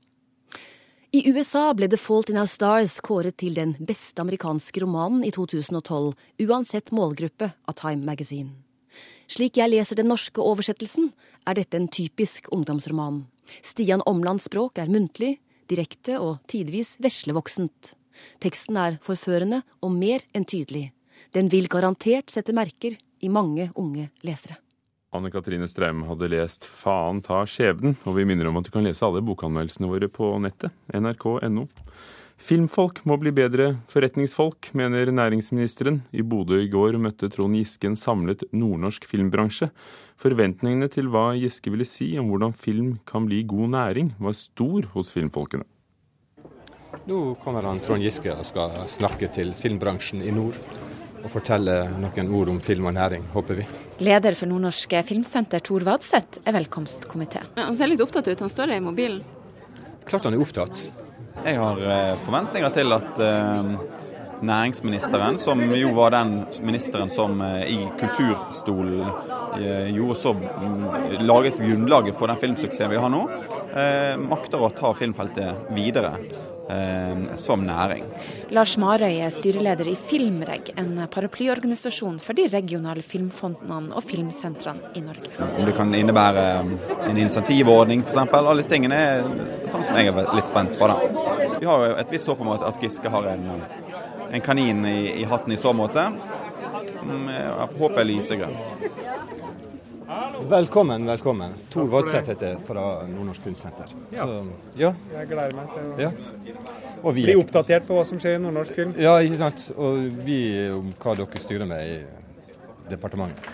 I 1.16 1.22
USA 1.32 1.70
ble 1.72 1.88
The 1.88 1.96
Fault 1.96 2.28
in 2.30 2.36
Our 2.36 2.50
Stars 2.52 2.98
kåret 3.00 3.38
til 3.40 3.54
den 3.56 3.78
beste 3.80 4.20
amerikanske 4.20 4.82
romanen 4.84 5.22
i 5.24 5.30
2012, 5.32 6.10
uansett 6.44 6.92
målgruppe 6.92 7.48
av 7.64 7.78
Time 7.80 8.04
Magazine. 8.04 8.52
Slik 9.32 9.56
jeg 9.56 9.72
leser 9.72 9.96
den 9.96 10.12
norske 10.12 10.44
oversettelsen, 10.44 11.14
er 11.48 11.56
dette 11.56 11.80
en 11.80 11.88
typisk 11.88 12.52
ungdomsroman. 12.52 13.22
Stian 13.64 14.04
Omlands 14.04 14.50
språk 14.52 14.84
er 14.84 14.92
muntlig, 14.92 15.38
direkte 15.72 16.20
og 16.20 16.44
tidvis 16.52 16.98
veslevoksent. 17.00 17.94
Teksten 18.44 18.76
er 18.76 19.00
forførende 19.00 19.64
og 19.80 19.96
mer 19.96 20.28
enn 20.36 20.44
tydelig. 20.44 20.90
Den 21.32 21.48
vil 21.48 21.72
garantert 21.72 22.36
sette 22.36 22.52
merker 22.52 23.00
i 23.24 23.32
mange 23.32 23.72
unge 23.80 24.10
lesere. 24.28 24.60
Anne 25.16 25.32
Katrine 25.32 25.68
Strøm 25.72 26.02
hadde 26.04 26.28
lest 26.34 26.68
'Faen 26.68 27.22
ta 27.24 27.46
skjebnen', 27.48 27.96
og 28.04 28.18
vi 28.18 28.26
minner 28.28 28.50
om 28.50 28.58
at 28.60 28.66
du 28.68 28.72
kan 28.72 28.84
lese 28.84 29.06
alle 29.08 29.24
bokanmeldelsene 29.24 29.88
våre 29.88 30.10
på 30.12 30.34
nettet, 30.44 30.74
nrk.no. 30.92 31.68
Filmfolk 32.38 33.00
må 33.08 33.16
bli 33.18 33.32
bedre 33.32 33.80
forretningsfolk, 33.90 34.70
mener 34.78 35.10
næringsministeren. 35.10 36.04
I 36.14 36.22
Bodø 36.22 36.60
i 36.62 36.68
går 36.70 37.00
møtte 37.02 37.32
Trond 37.34 37.56
Giske 37.56 37.88
en 37.88 37.96
samlet 37.98 38.44
nordnorsk 38.52 39.08
filmbransje. 39.10 39.72
Forventningene 40.22 40.92
til 40.92 41.10
hva 41.10 41.32
Giske 41.40 41.72
ville 41.74 41.88
si 41.88 42.12
om 42.20 42.30
hvordan 42.30 42.54
film 42.54 43.00
kan 43.08 43.26
bli 43.26 43.42
god 43.48 43.74
næring, 43.74 44.14
var 44.20 44.38
stor 44.38 44.86
hos 44.94 45.10
filmfolkene. 45.16 45.66
Nå 47.08 47.22
kommer 47.42 47.64
han 47.64 47.80
Trond 47.80 48.04
Giske 48.04 48.36
og 48.36 48.46
skal 48.46 48.86
snakke 48.92 49.32
til 49.34 49.56
filmbransjen 49.58 50.22
i 50.22 50.36
nord 50.36 50.60
og 51.24 51.32
fortelle 51.32 51.80
noen 51.98 52.30
ord 52.36 52.52
om 52.54 52.60
film 52.64 52.90
og 52.90 52.96
næring, 52.98 53.26
håper 53.34 53.62
vi. 53.62 53.66
Leder 54.06 54.38
for 54.38 54.50
Nordnorsk 54.50 54.94
Filmsenter, 55.08 55.64
Tor 55.66 55.86
Vadseth, 55.88 56.42
er 56.46 56.56
velkomstkomité. 56.58 57.44
Han 57.58 57.78
ser 57.78 57.92
litt 57.92 58.04
opptatt 58.04 58.30
ut, 58.30 58.46
han 58.46 58.52
står 58.52 58.76
i 58.76 58.82
mobilen. 58.84 59.24
Klart 60.08 60.28
han 60.28 60.38
er 60.38 60.44
opptatt. 60.44 60.88
Jeg 61.46 61.60
har 61.60 61.82
eh, 61.84 62.14
forventninger 62.26 62.72
til 62.74 62.96
at 62.96 63.20
uh, 63.22 63.74
næringsministeren, 64.46 65.38
som 65.42 65.62
jo 65.76 65.92
var 65.98 66.16
den 66.16 66.40
ministeren 66.66 67.12
som 67.14 67.42
uh, 67.42 67.62
i 67.66 67.82
Kulturstolen 68.00 69.06
gjorde 69.90 70.16
så 70.20 70.34
um, 70.36 70.84
laget 71.26 71.58
grunnlaget 71.58 72.18
for 72.18 72.30
den 72.30 72.38
filmsuksessen 72.38 72.92
vi 72.92 73.00
har 73.02 73.10
nå, 73.10 73.24
makter 74.22 74.62
å 74.64 74.70
ta 74.74 74.94
filmfeltet 74.96 75.72
videre 75.76 76.14
eh, 76.70 77.36
som 77.36 77.66
næring. 77.66 78.04
Lars 78.50 78.78
Marøy 78.78 79.20
er 79.22 79.32
styreleder 79.34 79.88
i 79.92 79.96
Filmreg, 80.10 80.72
en 80.80 81.08
paraplyorganisasjon 81.12 82.20
for 82.24 82.38
de 82.38 82.48
regionale 82.52 83.04
filmfondene 83.06 83.96
og 83.96 84.06
filmsentrene 84.08 84.94
i 84.96 85.04
Norge. 85.06 85.32
Det 85.58 85.76
kan 85.78 85.94
innebære 85.96 86.46
en 87.10 87.22
insentivordning 87.22 88.04
f.eks. 88.06 88.22
Alle 88.28 88.58
disse 88.60 88.74
tingene 88.74 89.02
er 89.12 89.30
sånn 89.70 89.86
som 89.86 90.00
jeg 90.00 90.12
er 90.12 90.34
litt 90.36 90.50
spent 90.50 90.78
på. 90.80 90.90
Da. 90.92 90.98
Vi 91.58 91.70
har 91.70 91.90
et 91.98 92.14
visst 92.14 92.30
håp 92.30 92.44
om 92.44 92.54
at 92.56 92.84
Giske 92.84 93.12
har 93.12 93.32
en, 93.34 93.50
en 94.32 94.44
kanin 94.44 94.86
i, 94.88 95.00
i, 95.22 95.28
hatten 95.28 95.54
i 95.54 95.60
så 95.60 95.74
måte. 95.76 96.08
Håpet 97.08 97.36
jeg 97.38 97.80
håper 97.80 98.02
jeg 98.02 98.08
lyser 98.10 98.40
grønt. 98.42 99.46
Velkommen, 100.08 101.06
velkommen. 101.06 101.54
Tor 101.70 101.88
Vadseth 101.92 102.30
heter 102.32 102.54
jeg 102.54 102.62
fra 102.64 102.84
Nordnorsk 103.10 103.44
Filmsenter. 103.44 103.90
Ja. 104.16 104.24
Så, 104.24 104.38
ja. 104.80 104.92
Jeg 105.12 105.28
gleder 105.34 105.56
meg 105.58 105.74
til 105.74 105.90
å 105.90 105.98
ja. 106.00 106.12
bli 107.18 107.26
er... 107.34 107.40
oppdatert 107.42 107.90
på 107.90 107.98
hva 107.98 108.06
som 108.08 108.22
skjer 108.24 108.38
i 108.38 108.40
nordnorsk 108.40 108.78
film. 108.78 108.94
Ja, 109.04 109.18
ikke 109.20 109.42
sant. 109.42 109.66
Og 109.76 110.00
vi 110.24 110.38
om 110.72 110.94
hva 110.96 111.16
dere 111.20 111.42
styrer 111.44 111.68
med 111.68 111.92
i 111.92 111.98
departementet. 112.88 113.52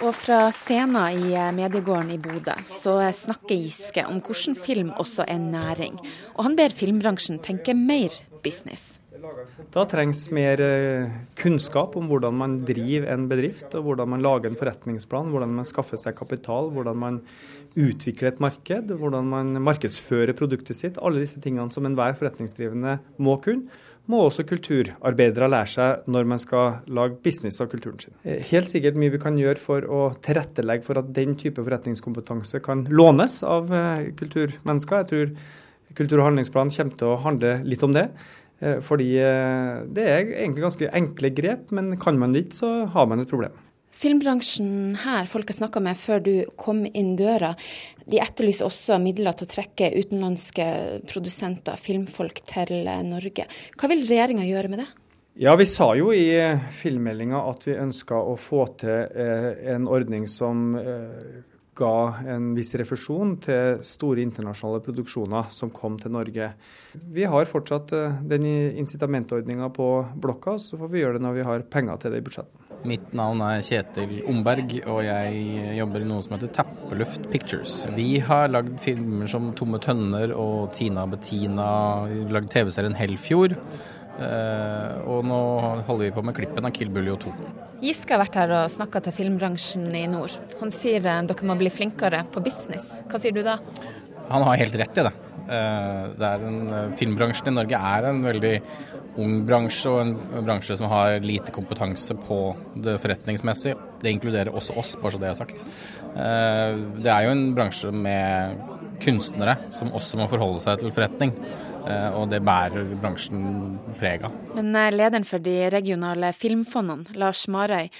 Og 0.00 0.16
fra 0.16 0.46
scenen 0.56 1.20
i 1.20 1.36
Mediegården 1.58 2.14
i 2.14 2.16
Bodø 2.24 2.54
så 2.64 2.96
snakker 3.12 3.52
Giske 3.52 4.06
om 4.08 4.22
hvordan 4.24 4.56
film 4.56 4.94
også 4.96 5.28
er 5.28 5.44
næring. 5.44 6.00
Og 6.38 6.48
han 6.48 6.56
ber 6.56 6.72
filmbransjen 6.72 7.42
tenke 7.44 7.76
mer 7.76 8.16
business. 8.40 8.96
Da 9.74 9.84
trengs 9.88 10.22
mer 10.34 10.60
eh, 10.64 11.12
kunnskap 11.38 11.96
om 11.98 12.08
hvordan 12.10 12.36
man 12.40 12.56
driver 12.68 13.10
en 13.12 13.26
bedrift, 13.30 13.68
og 13.76 13.86
hvordan 13.86 14.10
man 14.14 14.24
lager 14.24 14.50
en 14.50 14.58
forretningsplan, 14.58 15.30
hvordan 15.34 15.52
man 15.60 15.68
skaffer 15.68 16.00
seg 16.00 16.16
kapital, 16.18 16.72
hvordan 16.74 16.98
man 17.00 17.20
utvikler 17.78 18.32
et 18.32 18.40
marked, 18.42 18.90
hvordan 18.98 19.28
man 19.30 19.60
markedsfører 19.62 20.34
produktet 20.38 20.78
sitt. 20.78 20.98
Alle 20.98 21.22
disse 21.22 21.42
tingene 21.42 21.70
som 21.74 21.86
enhver 21.86 22.16
forretningsdrivende 22.18 22.98
må 23.22 23.36
kunne 23.44 23.86
må 24.10 24.24
også 24.26 24.42
kulturarbeidere 24.48 25.46
lære 25.52 25.70
seg 25.70 26.10
når 26.10 26.28
man 26.32 26.40
skal 26.42 26.80
lage 26.90 27.20
business 27.22 27.60
av 27.62 27.70
kulturen 27.70 28.00
sin. 28.02 28.16
Eh, 28.24 28.42
helt 28.50 28.72
sikkert 28.72 28.98
mye 28.98 29.12
vi 29.14 29.22
kan 29.22 29.38
gjøre 29.38 29.60
for 29.60 29.86
å 29.86 30.02
tilrettelegge 30.24 30.86
for 30.86 30.98
at 31.02 31.12
den 31.14 31.36
type 31.38 31.62
forretningskompetanse 31.62 32.62
kan 32.64 32.86
lånes 32.90 33.40
av 33.46 33.70
eh, 33.70 34.10
kulturmennesker. 34.18 35.04
Jeg 35.04 35.10
tror 35.12 35.34
Kultur- 35.90 36.20
og 36.20 36.28
handlingsplanen 36.28 36.70
kommer 36.70 36.98
til 37.00 37.08
å 37.10 37.20
handle 37.24 37.48
litt 37.66 37.82
om 37.82 37.90
det. 37.90 38.04
Eh, 38.60 38.78
fordi 38.84 39.10
det 39.16 40.06
er 40.06 40.28
egentlig 40.28 40.66
ganske 40.68 40.92
enkle 41.00 41.32
grep, 41.34 41.74
men 41.76 41.96
kan 42.00 42.20
man 42.20 42.36
det 42.36 42.46
ikke, 42.46 42.60
så 42.62 42.70
har 42.94 43.10
man 43.10 43.24
et 43.24 43.32
problem. 43.32 43.56
Filmbransjen 44.00 44.94
her, 45.02 45.26
folk 45.26 45.50
jeg 45.50 45.58
snakka 45.58 45.80
med 45.82 45.98
før 45.98 46.22
du 46.22 46.34
kom 46.60 46.84
inn 46.86 47.16
døra, 47.18 47.50
de 48.06 48.20
etterlyser 48.22 48.68
også 48.68 49.00
midler 49.02 49.34
til 49.36 49.48
å 49.48 49.50
trekke 49.50 49.90
utenlandske 49.98 50.66
produsenter, 51.10 51.76
filmfolk, 51.80 52.38
til 52.48 52.86
Norge. 53.08 53.48
Hva 53.76 53.90
vil 53.90 54.06
regjeringa 54.06 54.46
gjøre 54.46 54.70
med 54.72 54.84
det? 54.84 54.88
Ja, 55.40 55.56
Vi 55.56 55.66
sa 55.66 55.94
jo 55.96 56.10
i 56.12 56.34
filmmeldinga 56.74 57.38
at 57.48 57.62
vi 57.64 57.76
ønska 57.78 58.18
å 58.18 58.34
få 58.36 58.64
til 58.80 59.06
eh, 59.08 59.46
en 59.74 59.86
ordning 59.88 60.26
som 60.28 60.74
eh, 60.76 61.38
ga 61.80 61.94
en 62.34 62.52
viss 62.56 62.74
refusjon 62.78 63.36
til 63.44 63.82
store 63.86 64.22
internasjonale 64.22 64.82
produksjoner 64.84 65.50
som 65.54 65.72
kom 65.74 65.98
til 66.00 66.14
Norge. 66.14 66.52
Vi 67.16 67.26
har 67.28 67.48
fortsatt 67.50 67.94
eh, 67.96 68.18
den 68.30 68.46
incitamentordninga 68.46 69.70
på 69.74 69.90
blokka, 70.20 70.58
så 70.60 70.80
får 70.80 70.92
vi 70.92 71.04
gjøre 71.04 71.18
det 71.18 71.26
når 71.26 71.38
vi 71.38 71.46
har 71.50 71.70
penger 71.72 72.02
til 72.02 72.14
det 72.14 72.20
i 72.22 72.26
budsjettet. 72.28 72.66
Mitt 72.88 73.10
navn 73.12 73.42
er 73.44 73.60
Kjetil 73.60 74.22
Omberg, 74.30 74.72
og 74.88 75.02
jeg 75.04 75.74
jobber 75.76 76.00
i 76.00 76.08
noe 76.08 76.24
som 76.24 76.36
heter 76.36 76.52
Tappeluft 76.56 77.26
Pictures. 77.32 77.82
Vi 77.92 78.14
har 78.24 78.48
lagd 78.48 78.78
filmer 78.80 79.28
som 79.28 79.50
Tomme 79.56 79.80
tønner 79.84 80.32
og 80.32 80.70
Tina 80.76 81.04
Bettina, 81.10 81.70
lagd 82.32 82.48
TV-serien 82.54 82.96
Hellfjord. 82.96 83.58
Uh, 84.20 85.00
og 85.08 85.24
nå 85.24 85.38
holder 85.86 86.02
vi 86.04 86.12
på 86.12 86.22
med 86.26 86.36
klippen 86.36 86.66
av 86.68 86.74
Kill 86.76 86.90
Buljo 86.92 87.16
2. 87.22 87.30
Giske 87.80 88.12
har 88.12 88.20
vært 88.20 88.36
her 88.36 88.52
og 88.58 88.72
snakka 88.72 89.00
til 89.06 89.16
filmbransjen 89.16 89.86
i 89.96 90.04
nord. 90.12 90.34
Han 90.60 90.72
sier 90.74 91.00
uh, 91.06 91.22
dere 91.24 91.48
må 91.48 91.56
bli 91.60 91.72
flinkere 91.72 92.26
på 92.28 92.42
business. 92.44 92.98
Hva 93.08 93.20
sier 93.22 93.32
du 93.36 93.40
da? 93.46 93.56
Han 94.28 94.44
har 94.44 94.60
helt 94.60 94.76
rett 94.76 95.00
i 95.00 95.06
det. 95.08 95.16
Det 95.50 96.28
en, 96.46 96.58
filmbransjen 96.94 97.48
i 97.50 97.54
Norge 97.56 97.78
er 97.82 98.04
en 98.06 98.20
veldig 98.22 98.52
ung 99.18 99.40
bransje, 99.48 99.90
og 99.90 100.02
en 100.04 100.44
bransje 100.46 100.76
som 100.78 100.86
har 100.92 101.16
lite 101.24 101.50
kompetanse 101.50 102.14
på 102.28 102.36
det 102.84 102.94
forretningsmessige. 103.02 103.74
Det 103.98 104.12
inkluderer 104.14 104.54
også 104.54 104.76
oss, 104.78 104.92
bare 105.00 105.16
så 105.16 105.22
det 105.24 105.32
er 105.32 105.40
sagt. 105.40 105.64
Det 106.14 107.10
er 107.10 107.26
jo 107.26 107.32
en 107.34 107.42
bransje 107.56 107.90
med 107.90 108.62
kunstnere 109.02 109.56
som 109.74 109.90
også 109.96 110.20
må 110.20 110.28
forholde 110.30 110.62
seg 110.62 110.80
til 110.84 110.94
forretning. 110.94 111.34
Eh, 111.86 112.08
og 112.16 112.28
det 112.32 112.42
bærer 112.44 112.94
bransjen 113.00 113.78
preg 114.00 114.26
av. 114.28 114.34
Men 114.56 114.74
eh, 114.76 114.90
lederen 114.94 115.26
for 115.28 115.42
de 115.44 115.56
regionale 115.72 116.32
filmfondene, 116.36 117.16
Lars 117.20 117.46
Marøy, 117.50 117.90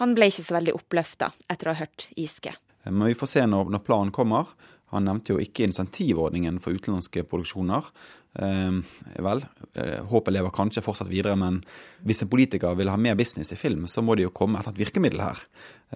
han 0.00 0.16
ble 0.16 0.30
ikke 0.30 0.46
så 0.46 0.56
veldig 0.56 0.76
oppløfta 0.78 1.30
etter 1.52 1.70
å 1.70 1.76
ha 1.76 1.84
hørt 1.84 2.08
Giske. 2.16 2.54
Men 2.88 3.10
vi 3.10 3.16
får 3.18 3.34
se 3.34 3.46
når, 3.48 3.72
når 3.74 3.84
planen 3.84 4.14
kommer. 4.16 4.54
Han 4.90 5.06
nevnte 5.06 5.34
jo 5.34 5.42
ikke 5.42 5.68
insentivordningen 5.68 6.58
for 6.62 6.74
utenlandske 6.74 7.22
produksjoner. 7.30 7.86
Eh, 8.38 8.78
vel, 9.22 9.44
eh, 9.74 10.00
håpet 10.06 10.34
lever 10.34 10.54
kanskje 10.54 10.82
fortsatt 10.82 11.10
videre, 11.10 11.36
men 11.38 11.60
hvis 12.06 12.22
en 12.22 12.30
politiker 12.30 12.74
vil 12.78 12.90
ha 12.90 12.96
mer 12.96 13.18
business 13.18 13.52
i 13.52 13.58
film, 13.58 13.86
så 13.86 14.02
må 14.02 14.16
det 14.16 14.26
jo 14.26 14.34
komme 14.34 14.58
et 14.58 14.78
virkemiddel 14.78 15.22
her. 15.22 15.38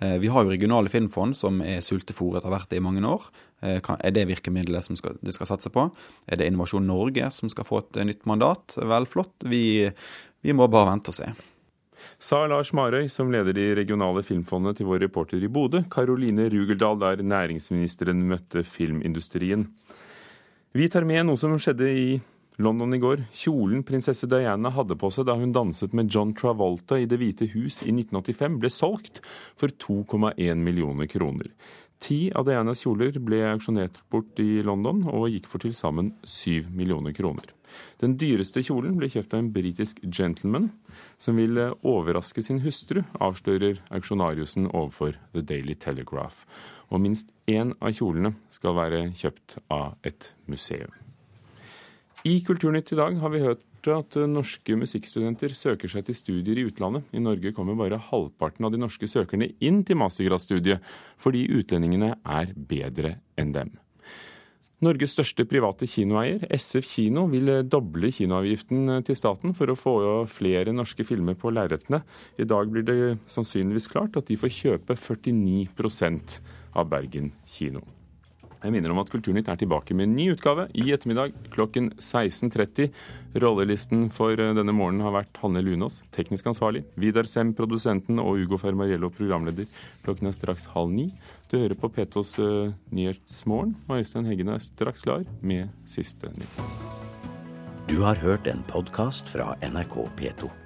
Eh, 0.00 0.18
vi 0.18 0.30
har 0.30 0.44
jo 0.44 0.50
regionale 0.50 0.90
filmfond 0.90 1.36
som 1.36 1.60
er 1.62 1.82
sultefòret, 1.82 2.42
har 2.42 2.54
vært 2.54 2.70
det 2.70 2.78
i 2.78 2.86
mange 2.86 3.02
år. 3.06 3.30
Eh, 3.64 3.80
er 3.80 4.14
det 4.14 4.28
virkemidlet 4.28 4.84
som 4.84 4.98
skal, 5.00 5.16
de 5.24 5.34
skal 5.34 5.48
satse 5.54 5.72
på? 5.72 5.88
Er 6.28 6.40
det 6.40 6.50
Innovasjon 6.50 6.86
Norge 6.86 7.30
som 7.34 7.52
skal 7.52 7.68
få 7.68 7.82
et 7.82 8.04
nytt 8.04 8.28
mandat? 8.30 8.76
Vel, 8.76 9.08
flott. 9.08 9.48
Vi, 9.48 9.64
vi 10.44 10.56
må 10.56 10.68
bare 10.68 10.92
vente 10.92 11.14
og 11.14 11.20
se 11.22 11.32
sa 12.24 12.44
Lars 12.48 12.72
Marøy, 12.76 13.08
som 13.12 13.30
leder 13.32 13.56
de 13.56 13.70
regionale 13.76 14.22
filmfondene, 14.24 14.74
til 14.76 14.88
vår 14.88 15.02
reporter 15.06 15.42
i 15.42 15.50
Bodø, 15.50 15.84
Karoline 15.90 16.48
Rugeldal, 16.52 17.00
der 17.00 17.24
næringsministeren 17.24 18.22
møtte 18.28 18.64
filmindustrien. 18.64 19.66
Vi 20.74 20.88
tar 20.90 21.06
med 21.06 21.26
noe 21.28 21.38
som 21.38 21.54
skjedde 21.60 21.90
i 21.90 22.06
London 22.62 22.94
i 22.94 23.00
går. 23.02 23.24
Kjolen 23.34 23.82
prinsesse 23.86 24.28
Diana 24.30 24.70
hadde 24.74 24.96
på 24.98 25.10
seg 25.12 25.26
da 25.28 25.36
hun 25.38 25.52
danset 25.54 25.94
med 25.94 26.10
John 26.10 26.34
Travolta 26.38 26.98
i 27.00 27.08
Det 27.10 27.18
hvite 27.18 27.48
hus 27.54 27.80
i 27.82 27.92
1985, 27.92 28.58
ble 28.62 28.70
solgt 28.70 29.20
for 29.58 29.74
2,1 29.74 30.62
millioner 30.62 31.10
kroner. 31.10 31.50
Ti 32.02 32.28
av 32.36 32.44
Dianas 32.48 32.82
kjoler 32.84 33.16
ble 33.22 33.40
auksjonert 33.48 34.00
bort 34.12 34.40
i 34.42 34.62
London 34.66 35.04
og 35.08 35.30
gikk 35.32 35.46
for 35.48 35.62
til 35.62 35.74
sammen 35.76 36.12
syv 36.28 36.68
millioner 36.74 37.14
kroner. 37.16 37.46
Den 38.02 38.16
dyreste 38.20 38.62
kjolen 38.66 38.98
ble 38.98 39.08
kjøpt 39.10 39.34
av 39.34 39.42
en 39.42 39.52
britisk 39.54 40.02
gentleman 40.04 40.68
som 41.18 41.38
ville 41.40 41.70
overraske 41.82 42.44
sin 42.44 42.60
hustru, 42.64 43.02
avslører 43.18 43.80
auksjonariusen 43.94 44.68
overfor 44.70 45.16
The 45.32 45.42
Daily 45.42 45.74
Telegraph. 45.80 46.44
Og 46.92 47.02
minst 47.02 47.30
én 47.50 47.72
av 47.80 47.94
kjolene 47.96 48.34
skal 48.52 48.76
være 48.76 49.06
kjøpt 49.16 49.58
av 49.72 49.96
et 50.06 50.32
museum. 50.46 50.92
I 52.24 52.38
Kulturnytt 52.44 52.92
i 52.92 53.00
dag 53.00 53.18
har 53.20 53.32
vi 53.32 53.42
hørt 53.44 53.64
at 53.92 54.16
norske 54.30 54.76
musikkstudenter 54.80 55.52
søker 55.52 55.90
seg 55.92 56.06
til 56.06 56.16
studier 56.16 56.56
i 56.56 56.64
utlandet. 56.70 57.04
I 57.12 57.20
Norge 57.20 57.52
kommer 57.52 57.76
bare 57.76 58.00
halvparten 58.00 58.64
av 58.64 58.72
de 58.72 58.80
norske 58.80 59.08
søkerne 59.10 59.50
inn 59.60 59.82
til 59.84 60.00
mastergradsstudiet, 60.00 60.80
fordi 61.20 61.44
utlendingene 61.52 62.14
er 62.24 62.54
bedre 62.56 63.18
enn 63.36 63.52
dem. 63.52 63.74
Norges 64.84 65.14
største 65.14 65.46
private 65.48 65.86
kinoeier, 65.88 66.42
SF 66.52 66.88
kino, 66.96 67.26
vil 67.32 67.50
doble 67.70 68.10
kinoavgiften 68.12 69.00
til 69.06 69.16
staten 69.16 69.54
for 69.56 69.70
å 69.70 69.78
få 69.78 69.96
flere 70.28 70.74
norske 70.76 71.06
filmer 71.06 71.36
på 71.38 71.52
lerretene. 71.54 72.02
I 72.40 72.48
dag 72.48 72.72
blir 72.72 72.84
det 72.88 72.98
sannsynligvis 73.30 73.88
klart 73.92 74.18
at 74.20 74.28
de 74.28 74.38
får 74.40 74.56
kjøpe 74.58 74.96
49% 74.98 76.40
av 76.74 76.90
Bergen 76.90 77.32
kino. 77.48 77.84
Jeg 78.64 78.72
minner 78.72 78.94
om 78.94 79.00
at 79.02 79.10
Kulturnytt 79.12 79.50
er 79.52 79.58
tilbake 79.60 79.92
med 79.92 80.06
en 80.06 80.14
ny 80.16 80.30
utgave 80.32 80.64
i 80.72 80.86
ettermiddag 80.94 81.34
klokken 81.52 81.90
16.30. 82.00 82.88
Rollelisten 83.44 84.06
for 84.14 84.40
eh, 84.40 84.54
denne 84.56 84.72
morgenen 84.72 85.04
har 85.04 85.12
vært 85.18 85.40
Hanne 85.42 85.60
Lunås, 85.60 86.00
teknisk 86.16 86.48
ansvarlig, 86.48 86.86
Vidar 86.96 87.28
Sem, 87.28 87.52
produsenten, 87.56 88.22
og 88.22 88.40
Ugo 88.40 88.56
Fermariello, 88.62 89.12
programleder. 89.12 89.68
Klokken 90.06 90.32
er 90.32 90.38
straks 90.38 90.64
halv 90.72 90.96
ni. 90.96 91.10
Du 91.52 91.58
hører 91.58 91.76
på 91.76 91.92
P2s 91.92 92.34
uh, 92.40 92.72
Nyhetsmorgen, 92.96 93.76
og 93.84 94.00
Øystein 94.00 94.32
Heggen 94.32 94.56
er 94.56 94.64
straks 94.64 95.04
klar 95.04 95.28
med 95.44 95.68
siste 95.84 96.32
nytt. 96.32 96.60
Du 97.90 97.98
har 98.00 98.16
hørt 98.24 98.48
en 98.48 98.64
podkast 98.72 99.28
fra 99.28 99.52
NRK 99.60 100.06
P2. 100.16 100.63